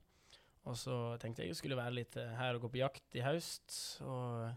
Og 0.64 0.78
så 0.78 1.18
tenkte 1.20 1.44
jeg 1.44 1.52
jeg 1.52 1.58
skulle 1.60 1.76
være 1.76 1.98
litt 1.98 2.16
eh, 2.16 2.38
her 2.38 2.56
og 2.56 2.62
gå 2.64 2.70
på 2.72 2.80
jakt 2.80 3.16
i 3.16 3.22
høst. 3.22 4.00
Og 4.02 4.48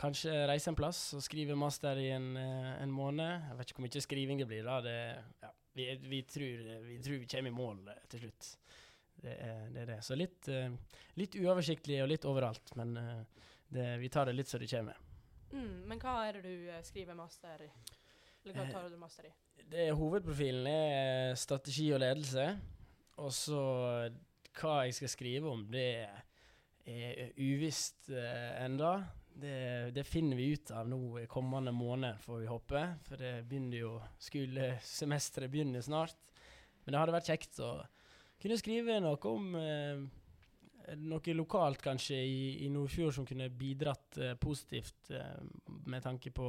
kanskje 0.00 0.46
reise 0.50 0.70
en 0.70 0.78
plass 0.78 1.14
og 1.14 1.22
skrive 1.22 1.54
master 1.54 1.96
i 1.96 2.10
en, 2.10 2.36
eh, 2.36 2.82
en 2.82 2.90
måned. 2.90 3.46
Jeg 3.46 3.58
vet 3.58 3.70
ikke 3.70 3.78
hvor 3.78 3.86
mye 3.86 4.02
skriving 4.02 4.42
det 4.42 4.48
blir 4.50 4.64
da. 4.66 4.80
Det, 4.82 4.96
ja, 5.44 5.52
vi, 5.72 5.86
vi, 6.02 6.22
tror, 6.22 6.64
vi 6.88 6.98
tror 6.98 7.22
vi 7.22 7.30
kommer 7.30 7.50
i 7.50 7.54
mål 7.54 7.92
eh, 7.94 8.02
til 8.10 8.24
slutt. 8.24 8.50
Det 9.20 9.36
er 9.36 9.70
det. 9.70 9.84
Er 9.84 9.86
det. 9.86 10.00
Så 10.02 10.16
litt, 10.18 10.48
litt 11.14 11.36
uoversiktlig 11.36 12.00
og 12.02 12.08
litt 12.08 12.24
overalt. 12.24 12.74
Men 12.74 12.96
det, 13.68 13.98
vi 14.00 14.08
tar 14.08 14.26
det 14.26 14.34
litt 14.34 14.48
så 14.48 14.58
det 14.58 14.70
kommer. 14.72 14.98
Mm. 15.52 15.86
Men 15.86 16.00
hva 16.00 16.24
er 16.26 16.40
det 16.40 16.48
du 16.48 16.70
skriver 16.88 17.14
master 17.14 17.68
i? 17.68 17.70
Eller 18.42 18.56
hva 18.56 18.66
tar 18.72 18.88
du 18.88 18.96
master 18.96 19.28
i? 19.28 19.34
Det 19.70 19.90
Hovedprofilen 19.96 20.66
er 20.70 21.38
strategi 21.38 21.90
og 21.94 22.00
ledelse. 22.02 22.46
Og 23.20 23.32
så 23.34 23.62
hva 24.60 24.76
jeg 24.86 24.96
skal 24.96 25.12
skrive 25.12 25.50
om, 25.50 25.64
det 25.70 25.86
er 26.90 27.32
uvisst 27.38 28.10
eh, 28.12 28.64
enda. 28.64 28.96
Det, 29.40 29.92
det 29.94 30.04
finner 30.08 30.36
vi 30.36 30.50
ut 30.56 30.72
av 30.74 30.88
nå 30.90 31.20
i 31.22 31.28
kommende 31.30 31.72
måned, 31.72 32.18
får 32.24 32.42
vi 32.42 32.50
håpe. 32.50 32.84
For 33.06 33.20
det 33.20 33.34
begynner 33.48 33.84
jo 33.84 33.92
Skolesemesteret 34.20 35.52
begynner 35.52 35.84
snart. 35.84 36.18
Men 36.84 36.94
det 36.94 37.02
hadde 37.02 37.16
vært 37.18 37.30
kjekt 37.30 37.60
å 37.62 37.74
kunne 38.40 38.58
skrive 38.58 38.96
noe 39.04 39.30
om 39.30 39.54
eh, 39.60 40.02
noe 40.98 41.34
lokalt 41.36 41.82
kanskje 41.84 42.16
i, 42.18 42.40
i 42.64 42.70
Nordfjord 42.72 43.14
som 43.14 43.26
kunne 43.28 43.50
bidratt 43.52 44.18
eh, 44.18 44.36
positivt 44.40 45.12
eh, 45.14 45.36
med 45.86 46.02
tanke 46.04 46.32
på 46.34 46.48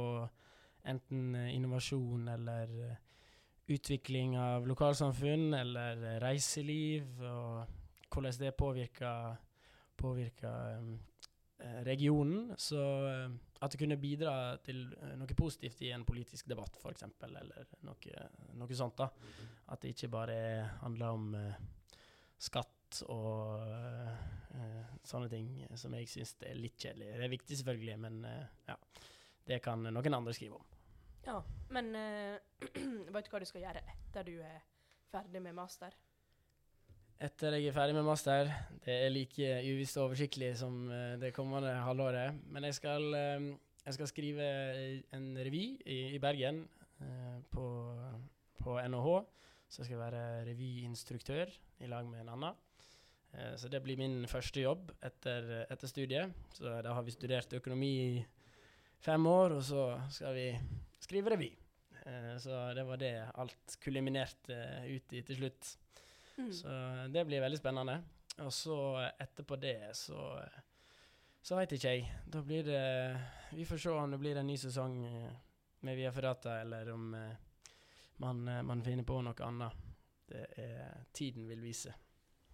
enten 0.88 1.34
eh, 1.34 1.54
innovasjon 1.56 2.28
eller 2.28 2.74
eh, 2.88 2.96
utvikling 3.72 4.36
av 4.38 4.66
lokalsamfunn 4.68 5.54
eller 5.54 6.02
eh, 6.02 6.18
reiseliv, 6.22 7.22
og 7.22 8.12
hvordan 8.12 8.38
det 8.40 8.52
påvirker, 8.58 9.40
påvirker 9.96 10.82
regionen. 11.86 12.50
Så 12.58 12.76
at 13.62 13.72
det 13.72 13.78
kunne 13.78 13.96
bidra 13.96 14.58
til 14.66 14.82
noe 15.16 15.36
positivt 15.38 15.80
i 15.86 15.92
en 15.94 16.04
politisk 16.04 16.50
debatt, 16.50 16.76
f.eks., 16.76 17.06
eller 17.24 17.70
noe, 17.86 18.24
noe 18.58 18.76
sånt. 18.76 18.98
da. 18.98 19.08
At 19.72 19.80
det 19.80 19.94
ikke 19.94 20.10
bare 20.12 20.36
handler 20.82 21.14
om 21.16 21.30
skatt 22.42 23.02
og 23.08 23.62
uh, 23.62 24.92
sånne 25.06 25.30
ting 25.32 25.48
som 25.78 25.94
jeg 25.96 26.10
syns 26.10 26.34
er 26.44 26.58
litt 26.58 26.76
kjedelig. 26.76 27.12
Det 27.16 27.26
er 27.26 27.32
viktig, 27.32 27.58
selvfølgelig, 27.60 27.98
men 28.02 28.20
uh, 28.26 28.44
ja. 28.68 28.76
Det 29.46 29.58
kan 29.64 29.82
noen 29.88 30.18
andre 30.18 30.34
skrive 30.36 30.60
om. 30.60 30.68
Ja, 31.26 31.38
men 31.74 31.92
uh, 31.94 32.38
vet 33.14 33.26
du 33.26 33.32
hva 33.32 33.42
du 33.42 33.48
skal 33.48 33.66
gjøre 33.66 33.82
etter 33.94 34.26
du 34.26 34.36
er 34.42 34.62
ferdig 35.12 35.42
med 35.44 35.54
master? 35.56 35.94
Etter 37.22 37.54
jeg 37.54 37.68
er 37.70 37.74
ferdig 37.76 37.94
med 37.94 38.06
master, 38.06 38.48
det 38.82 38.94
er 39.04 39.12
like 39.12 39.50
uvisst 39.68 39.98
og 40.00 40.08
oversiktlig 40.08 40.48
som 40.58 40.88
eh, 40.90 41.12
det 41.22 41.30
kommende 41.36 41.70
halvåret, 41.84 42.34
men 42.50 42.66
jeg 42.66 42.74
skal, 42.80 43.04
eh, 43.14 43.44
jeg 43.84 43.94
skal 43.94 44.10
skrive 44.10 44.48
en 45.14 45.28
revy 45.38 45.60
i, 45.86 45.98
i 46.16 46.18
Bergen 46.22 46.64
eh, 46.98 47.36
på, 47.52 47.66
på 48.58 48.74
NHH. 48.90 49.12
Så 49.70 49.80
jeg 49.80 49.92
skal 49.92 50.02
være 50.02 50.24
revyinstruktør 50.50 51.54
i 51.80 51.88
lag 51.88 52.08
med 52.10 52.24
en 52.24 52.32
annen. 52.34 52.58
Eh, 53.32 53.54
så 53.56 53.70
det 53.70 53.84
blir 53.86 54.00
min 54.02 54.26
første 54.26 54.66
jobb 54.66 54.90
etter, 54.98 55.46
etter 55.70 55.88
studiet. 55.94 56.34
Så 56.58 56.66
da 56.66 56.96
har 56.96 57.06
vi 57.06 57.14
studert 57.14 57.54
økonomi 57.60 57.92
i 58.02 58.24
fem 59.02 59.26
år, 59.26 59.58
og 59.58 59.64
så 59.66 59.84
skal 60.12 60.34
vi 60.36 60.46
skrive 61.02 61.34
revy. 61.34 61.50
Eh, 62.06 62.34
så 62.42 62.64
det 62.76 62.84
var 62.86 63.00
det 63.00 63.14
alt 63.34 63.76
kuliminerte 63.82 64.58
ut 64.88 65.12
i 65.12 65.22
til 65.26 65.40
slutt. 65.42 65.76
Mm. 66.38 66.52
Så 66.52 66.74
det 67.12 67.24
blir 67.28 67.42
veldig 67.44 67.60
spennende. 67.60 68.00
Og 68.40 68.52
så 68.52 68.76
etterpå 69.20 69.56
det, 69.60 69.96
så 69.96 70.40
Så 71.42 71.56
veit 71.58 71.72
ikke 71.74 71.90
jeg. 71.90 72.10
Da 72.30 72.38
blir 72.42 72.62
det 72.62 73.18
Vi 73.50 73.64
får 73.66 73.78
se 73.82 73.90
om 73.90 74.10
det 74.10 74.18
blir 74.22 74.36
en 74.38 74.46
ny 74.46 74.56
sesong 74.56 75.04
eh, 75.04 75.32
med 75.80 75.96
Via 75.96 76.12
Ferrata, 76.12 76.60
eller 76.60 76.92
om 76.92 77.14
eh, 77.14 77.34
man, 78.22 78.48
eh, 78.48 78.62
man 78.62 78.82
finner 78.82 79.04
på 79.04 79.18
noe 79.22 79.44
annet. 79.44 79.72
Det 80.28 80.46
er 80.56 81.02
Tiden 81.12 81.48
vil 81.48 81.60
vise. 81.60 81.92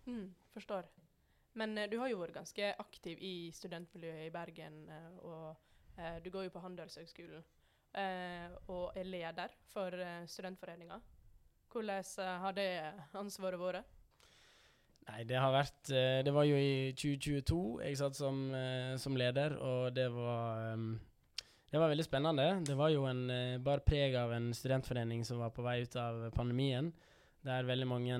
Mm, 0.06 0.34
forstår. 0.54 0.88
Men 1.52 1.78
eh, 1.78 1.88
du 1.90 1.98
har 2.00 2.08
jo 2.08 2.20
vært 2.22 2.38
ganske 2.38 2.72
aktiv 2.80 3.20
i 3.20 3.50
studentmiljøet 3.54 4.26
i 4.26 4.34
Bergen, 4.34 4.80
eh, 4.88 5.18
og 5.20 5.67
eh, 5.98 6.18
du 6.24 6.30
går 6.30 6.48
jo 6.48 6.56
på 6.56 6.64
Handelshøgskolen. 6.64 7.44
eh, 7.94 8.48
og 8.68 8.96
er 8.96 9.04
leder 9.04 9.54
for 9.72 9.94
eh, 9.94 10.26
studentforeninga. 10.26 11.00
Hvordan 11.72 12.04
eh, 12.18 12.34
har 12.42 12.52
det 12.56 12.70
ansvaret 13.18 13.60
vært? 13.60 13.84
Nei, 15.08 15.22
det 15.24 15.38
har 15.40 15.52
vært 15.54 15.90
eh, 15.94 16.20
Det 16.24 16.32
var 16.36 16.44
jo 16.44 16.56
i 16.60 16.92
2022 16.96 17.60
jeg 17.86 18.00
satt 18.00 18.16
som, 18.18 18.40
eh, 18.54 18.96
som 19.00 19.16
leder, 19.16 19.56
og 19.56 19.94
det 19.96 20.08
var 20.12 20.74
um, 20.74 20.98
Det 21.70 21.80
var 21.80 21.92
veldig 21.92 22.04
spennende. 22.04 22.48
Det 22.64 22.76
var 22.76 22.92
jo 22.92 23.04
en 23.08 23.28
uh, 23.28 23.60
bar 23.60 23.82
preg 23.84 24.16
av 24.16 24.32
en 24.32 24.52
studentforening 24.56 25.24
som 25.24 25.40
var 25.42 25.52
på 25.52 25.64
vei 25.64 25.82
ut 25.84 25.96
av 26.00 26.30
pandemien, 26.32 26.92
der 27.44 27.68
veldig 27.68 27.88
mange 27.88 28.16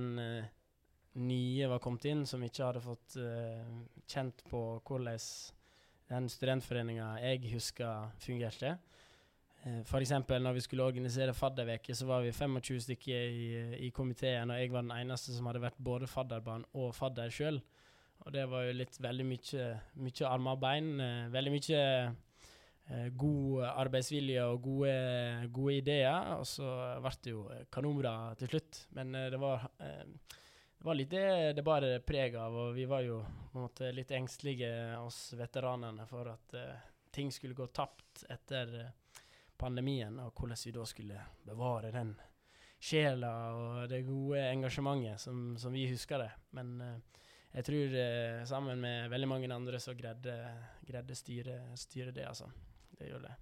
nye 1.18 1.68
var 1.68 1.80
kommet 1.82 2.04
inn 2.06 2.26
som 2.28 2.44
ikke 2.44 2.62
hadde 2.62 2.82
fått 2.84 3.16
kjent 4.06 4.44
på 4.46 4.60
hvordan 4.86 5.16
den 6.08 6.28
studentforeninga 6.32 7.08
jeg 7.22 7.52
husker, 7.52 8.12
fungerte. 8.22 8.76
Uh, 9.66 9.82
F.eks. 9.82 10.12
når 10.28 10.54
vi 10.56 10.62
skulle 10.64 10.86
organisere 10.86 11.34
fadderveke, 11.34 11.94
så 11.94 12.06
var 12.06 12.22
vi 12.24 12.32
25 12.32 12.80
stykker 12.86 13.26
i, 13.28 13.48
i, 13.86 13.90
komiteen, 13.90 14.50
og 14.50 14.60
jeg 14.60 14.72
var 14.72 14.86
den 14.86 14.94
eneste 14.96 15.34
som 15.34 15.50
hadde 15.50 15.62
vært 15.62 15.82
både 15.82 16.06
fadderbarn 16.06 16.64
og 16.78 16.94
fadder 16.94 17.34
sjøl. 17.34 17.60
Og 18.24 18.32
det 18.34 18.48
var 18.50 18.64
jo 18.66 18.78
litt 18.78 18.96
veldig 19.00 19.26
mye, 19.26 19.68
mye 20.02 20.30
armer 20.30 20.56
og 20.56 20.62
bein. 20.62 20.90
Uh, 21.00 21.28
veldig 21.34 21.54
mye 21.54 21.82
uh, 22.88 23.08
god 23.20 23.68
arbeidsvilje 23.68 24.48
og 24.48 24.62
gode, 24.64 24.96
gode, 25.52 25.78
ideer. 25.82 26.34
Og 26.38 26.46
så 26.48 26.72
ble 27.04 27.16
det 27.24 27.34
jo 27.34 27.46
kanonbra 27.74 28.14
til 28.40 28.54
slutt. 28.54 28.84
Men 28.96 29.12
det 29.12 29.42
var 29.42 29.68
det 30.78 30.86
var 30.86 30.94
litt 30.94 31.10
det 31.10 31.52
det 31.58 31.64
bar 31.66 31.84
preg 32.06 32.36
av, 32.38 32.54
og 32.54 32.72
vi 32.76 32.86
var 32.86 33.02
jo 33.02 33.18
måte 33.56 33.90
litt 33.92 34.12
engstelige, 34.14 34.70
oss 35.02 35.32
veteranene, 35.34 36.06
for 36.06 36.30
at 36.30 36.54
ting 37.10 37.32
skulle 37.34 37.58
gå 37.58 37.66
tapt 37.74 38.24
etter 38.30 38.92
pandemien, 39.58 40.20
og 40.22 40.32
hvordan 40.38 40.60
vi 40.64 40.74
da 40.76 40.84
skulle 40.86 41.22
bevare 41.42 41.90
den 41.90 42.14
sjela 42.78 43.32
og 43.58 43.90
det 43.90 44.04
gode 44.06 44.42
engasjementet 44.52 45.20
som, 45.20 45.56
som 45.58 45.74
vi 45.74 45.88
husker 45.90 46.22
det. 46.22 46.30
Men 46.56 46.72
uh, 46.80 46.94
jeg 47.56 47.66
tror 47.66 47.98
uh, 47.98 48.46
sammen 48.46 48.80
med 48.80 49.10
veldig 49.10 49.28
mange 49.28 49.52
andre 49.54 49.80
så 49.82 49.94
greide, 49.98 50.38
greide 50.86 51.18
styre, 51.18 51.60
styre 51.78 52.14
det, 52.14 52.26
altså. 52.28 52.50
Det 52.98 53.10
gjør 53.10 53.26
det. 53.26 53.34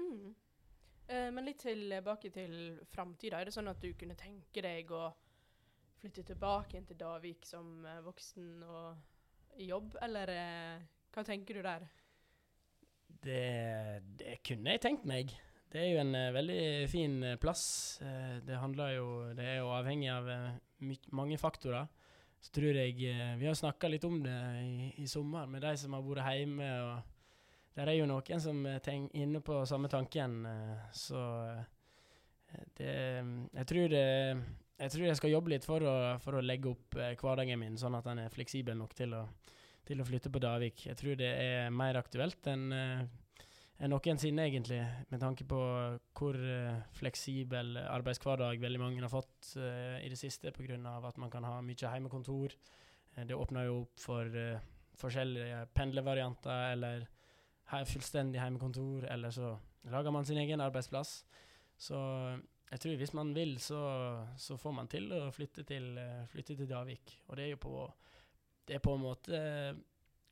Mm. 0.00 0.34
Uh, 1.08 1.28
men 1.36 1.44
litt 1.46 1.62
tilbake 1.64 2.32
til 2.32 2.78
framtida. 2.92 3.40
Er 3.40 3.48
det 3.48 3.56
sånn 3.56 3.70
at 3.70 3.80
du 3.82 3.92
kunne 3.98 4.16
tenke 4.18 4.64
deg 4.64 4.92
å 4.92 5.08
flytte 5.98 6.24
tilbake 6.26 6.78
inn 6.78 6.86
til 6.86 6.98
Davik 7.00 7.46
som 7.46 7.82
voksen 8.04 8.62
og 8.66 9.58
i 9.58 9.68
jobb, 9.70 9.96
eller 10.04 10.30
hva 11.14 11.24
tenker 11.26 11.58
du 11.58 11.64
der? 11.64 11.86
Det, 13.08 13.42
det, 14.20 14.38
kunne 14.46 14.76
jeg 14.76 14.82
tenkt 14.84 15.06
meg. 15.08 15.32
Det 15.68 15.80
er 15.82 15.88
jo 15.90 16.02
en 16.04 16.14
uh, 16.14 16.34
veldig 16.36 16.62
fin 16.88 17.16
plass. 17.42 17.64
Det 18.46 18.60
handler 18.60 18.94
jo 18.94 19.08
Det 19.36 19.44
er 19.44 19.56
jo 19.58 19.72
avhengig 19.74 20.10
av 20.12 20.28
mange 21.10 21.38
faktorer. 21.40 21.88
Så 22.40 22.52
tror 22.54 22.76
jeg 22.78 22.94
Vi 22.94 23.46
har 23.46 23.54
snakka 23.58 23.88
litt 23.90 24.04
om 24.06 24.20
det 24.22 24.36
i, 24.62 24.92
i, 25.02 25.06
sommer 25.10 25.46
med 25.50 25.64
de 25.66 25.74
som 25.76 25.96
har 25.96 26.04
vært 26.06 26.38
hjemme. 26.38 26.68
og 26.86 27.74
Der 27.74 27.90
er 27.90 27.98
jo 27.98 28.06
noen 28.06 28.40
som 28.40 28.62
er 28.66 28.88
inne 28.94 29.40
på 29.40 29.64
samme 29.66 29.88
tanken. 29.88 30.46
så 30.92 31.24
det 32.78 32.94
Jeg 33.52 33.66
tror 33.66 33.88
det 33.88 34.06
jeg 34.78 34.94
tror 34.94 35.06
jeg 35.08 35.18
skal 35.18 35.32
jobbe 35.32 35.52
litt 35.52 35.66
for 35.66 35.82
å, 35.82 35.94
for 36.22 36.38
å 36.38 36.42
legge 36.44 36.70
opp 36.70 36.94
hverdagen 36.94 37.58
min 37.58 37.78
sånn 37.80 37.96
at 37.98 38.06
den 38.06 38.22
er 38.22 38.34
fleksibel 38.34 38.78
nok 38.78 38.94
til 38.98 39.16
å 39.18 39.24
til 39.88 40.02
å 40.02 40.06
flytte 40.06 40.32
på 40.32 40.42
Davik. 40.42 40.84
Jeg 40.88 40.98
tror 41.00 41.16
det 41.18 41.30
er 41.30 41.72
mer 41.74 41.98
aktuelt 42.00 42.48
enn 42.50 42.68
uh, 42.74 43.00
enn 43.78 43.92
noensinne, 43.92 44.48
egentlig, 44.48 44.80
med 45.06 45.20
tanke 45.22 45.46
på 45.48 45.58
hvor 46.18 46.36
uh, 46.36 46.80
fleksibel 46.98 47.76
arbeidshverdag 47.84 48.58
veldig 48.60 48.80
mange 48.82 49.04
har 49.04 49.12
fått 49.12 49.52
uh, 49.56 49.96
i 50.02 50.10
det 50.10 50.18
siste 50.18 50.52
pga. 50.54 50.76
at 50.98 51.20
man 51.22 51.30
kan 51.30 51.46
ha 51.46 51.60
mye 51.62 51.78
hjemmekontor. 51.78 52.56
Det 53.18 53.34
åpner 53.34 53.66
jo 53.66 53.80
opp 53.80 53.98
for 53.98 54.34
forskjellige 54.98 55.64
pendlervarianter, 55.74 56.72
eller 56.72 57.06
fullstendig 57.66 58.38
hjemmekontor, 58.38 59.08
eller 59.10 59.30
så 59.34 59.56
lager 59.90 60.14
man 60.14 60.24
sin 60.24 60.38
egen 60.38 60.60
arbeidsplass. 60.60 61.24
Så 61.78 61.98
jeg 62.68 62.80
tror 62.82 62.98
hvis 63.00 63.14
man 63.16 63.32
vil, 63.36 63.56
så, 63.62 63.80
så 64.36 64.58
får 64.60 64.74
man 64.76 64.90
til 64.92 65.08
å 65.16 65.28
flytte 65.32 65.64
til, 65.68 65.94
flytte 66.28 66.56
til 66.58 66.68
Davik. 66.68 67.14
Og 67.28 67.38
det 67.38 67.46
er 67.46 67.54
jo 67.54 67.62
på 67.62 67.74
det 68.68 68.76
er 68.76 68.84
på 68.84 68.92
en 68.94 69.00
måte 69.00 69.38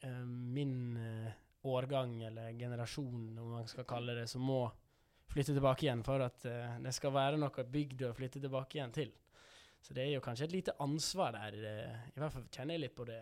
uh, 0.05 0.25
min 0.29 0.97
uh, 0.97 1.29
årgang, 1.67 2.19
eller 2.29 2.53
generasjon, 2.53 3.39
om 3.39 3.55
man 3.57 3.69
skal 3.69 3.87
kalle 3.89 4.19
det, 4.19 4.27
som 4.29 4.45
må 4.45 4.67
flytte 5.33 5.55
tilbake 5.57 5.87
igjen 5.87 6.05
for 6.05 6.21
at 6.21 6.45
uh, 6.45 6.75
det 6.85 6.93
skal 6.93 7.15
være 7.17 7.41
noe 7.41 7.65
bygd 7.73 8.05
å 8.11 8.13
flytte 8.17 8.43
tilbake 8.43 8.77
igjen 8.77 8.93
til. 8.93 9.15
Så 9.81 9.97
det 9.97 10.05
er 10.05 10.13
jo 10.13 10.25
kanskje 10.25 10.51
et 10.51 10.57
lite 10.57 10.77
ansvar 10.85 11.33
der. 11.39 11.57
I 12.11 12.21
hvert 12.21 12.35
fall 12.35 12.45
kjenner 12.51 12.77
jeg 12.77 12.85
litt 12.85 12.97
på 12.97 13.07
det. 13.09 13.21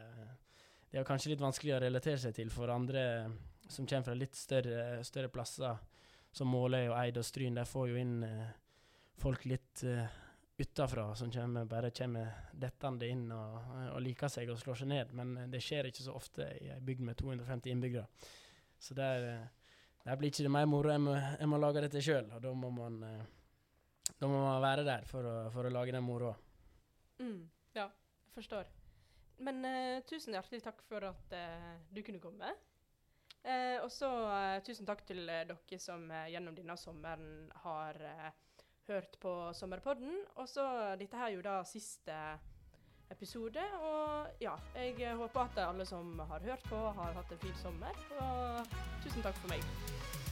Det 0.89 0.97
er 0.97 1.03
jo 1.03 1.07
kanskje 1.07 1.35
litt 1.35 1.43
vanskelig 1.45 1.75
å 1.77 1.81
relatere 1.85 2.23
seg 2.23 2.35
til 2.35 2.51
for 2.51 2.73
andre 2.73 3.03
som 3.69 3.87
kommer 3.87 4.07
fra 4.09 4.15
litt 4.17 4.39
større, 4.39 5.03
større 5.05 5.31
plasser, 5.33 5.77
som 6.35 6.49
Måløy 6.51 6.89
og 6.89 6.97
Eid 6.97 7.21
og 7.21 7.27
Stryn. 7.27 7.59
De 7.59 7.67
får 7.69 7.91
jo 7.91 8.01
inn 8.01 8.17
folk 9.21 9.45
litt 9.49 9.83
utafra 10.57 11.09
som 11.19 11.31
kommer, 11.33 11.65
bare 11.67 11.91
kommer 11.91 12.51
dettende 12.53 13.09
inn 13.11 13.25
og, 13.35 13.55
og, 13.91 14.01
liker 14.03 14.31
seg 14.31 14.51
og 14.53 14.59
slår 14.61 14.81
seg 14.83 14.91
ned. 14.91 15.15
Men 15.19 15.51
det 15.51 15.63
skjer 15.65 15.91
ikke 15.91 16.05
så 16.05 16.15
ofte 16.15 16.47
i 16.61 16.71
ei 16.75 16.81
bygd 16.83 17.07
med 17.09 17.19
250 17.19 17.73
innbyggere. 17.75 18.07
Så 18.79 18.95
der, 18.95 19.27
der 20.05 20.21
blir 20.21 20.31
ikke 20.31 20.47
det 20.47 20.53
mer 20.55 20.69
moro 20.71 20.93
enn 20.95 21.57
å 21.57 21.63
lage 21.63 21.83
dette 21.87 22.03
sjøl, 22.05 22.29
og 22.37 22.43
da 22.45 22.53
må 22.55 22.71
man 22.75 23.01
eh, 23.09 23.25
da 24.19 24.29
må 24.29 24.39
man 24.41 24.63
være 24.63 24.85
der 24.87 25.07
for 25.09 25.27
å, 25.27 25.35
for 25.55 25.67
å 25.67 25.73
lage 25.73 25.95
den 25.95 26.05
moroa. 26.05 26.35
Mm, 27.21 27.43
ja, 27.77 27.89
jeg 28.27 28.35
forstår. 28.37 28.71
Men 29.45 29.65
uh, 29.67 30.05
tusen 30.09 30.37
hjertelig 30.37 30.63
takk 30.65 30.83
for 30.87 31.07
at 31.09 31.35
uh, 31.35 31.75
du 31.91 32.03
kunne 32.07 32.23
komme. 32.23 32.53
Uh, 33.45 33.83
og 33.83 33.91
så 33.93 34.09
tusen 34.65 34.89
takk 34.89 35.03
til 35.05 35.27
dere 35.29 35.57
som 35.83 36.07
gjennom 36.31 36.57
denne 36.57 36.77
sommeren 36.81 37.51
har 37.65 37.99
hørt 38.89 39.17
på 39.21 39.53
Sommerpodden. 39.53 40.17
Og 40.37 40.49
så 40.49 40.97
Dette 41.01 41.17
her 41.17 41.31
er 41.31 41.37
jo 41.37 41.45
da 41.45 41.61
siste 41.69 42.19
episode. 43.11 43.65
Og 43.81 44.27
ja, 44.41 44.55
jeg 44.77 45.15
håper 45.17 45.41
at 45.41 45.65
alle 45.69 45.87
som 45.87 46.19
har 46.19 46.41
hørt 46.51 46.69
på, 46.69 46.77
har 46.77 47.17
hatt 47.17 47.33
en 47.33 47.43
fin 47.47 47.57
sommer. 47.63 48.05
Og 48.21 48.77
tusen 49.05 49.23
takk 49.23 49.43
for 49.43 49.55
meg. 49.55 50.24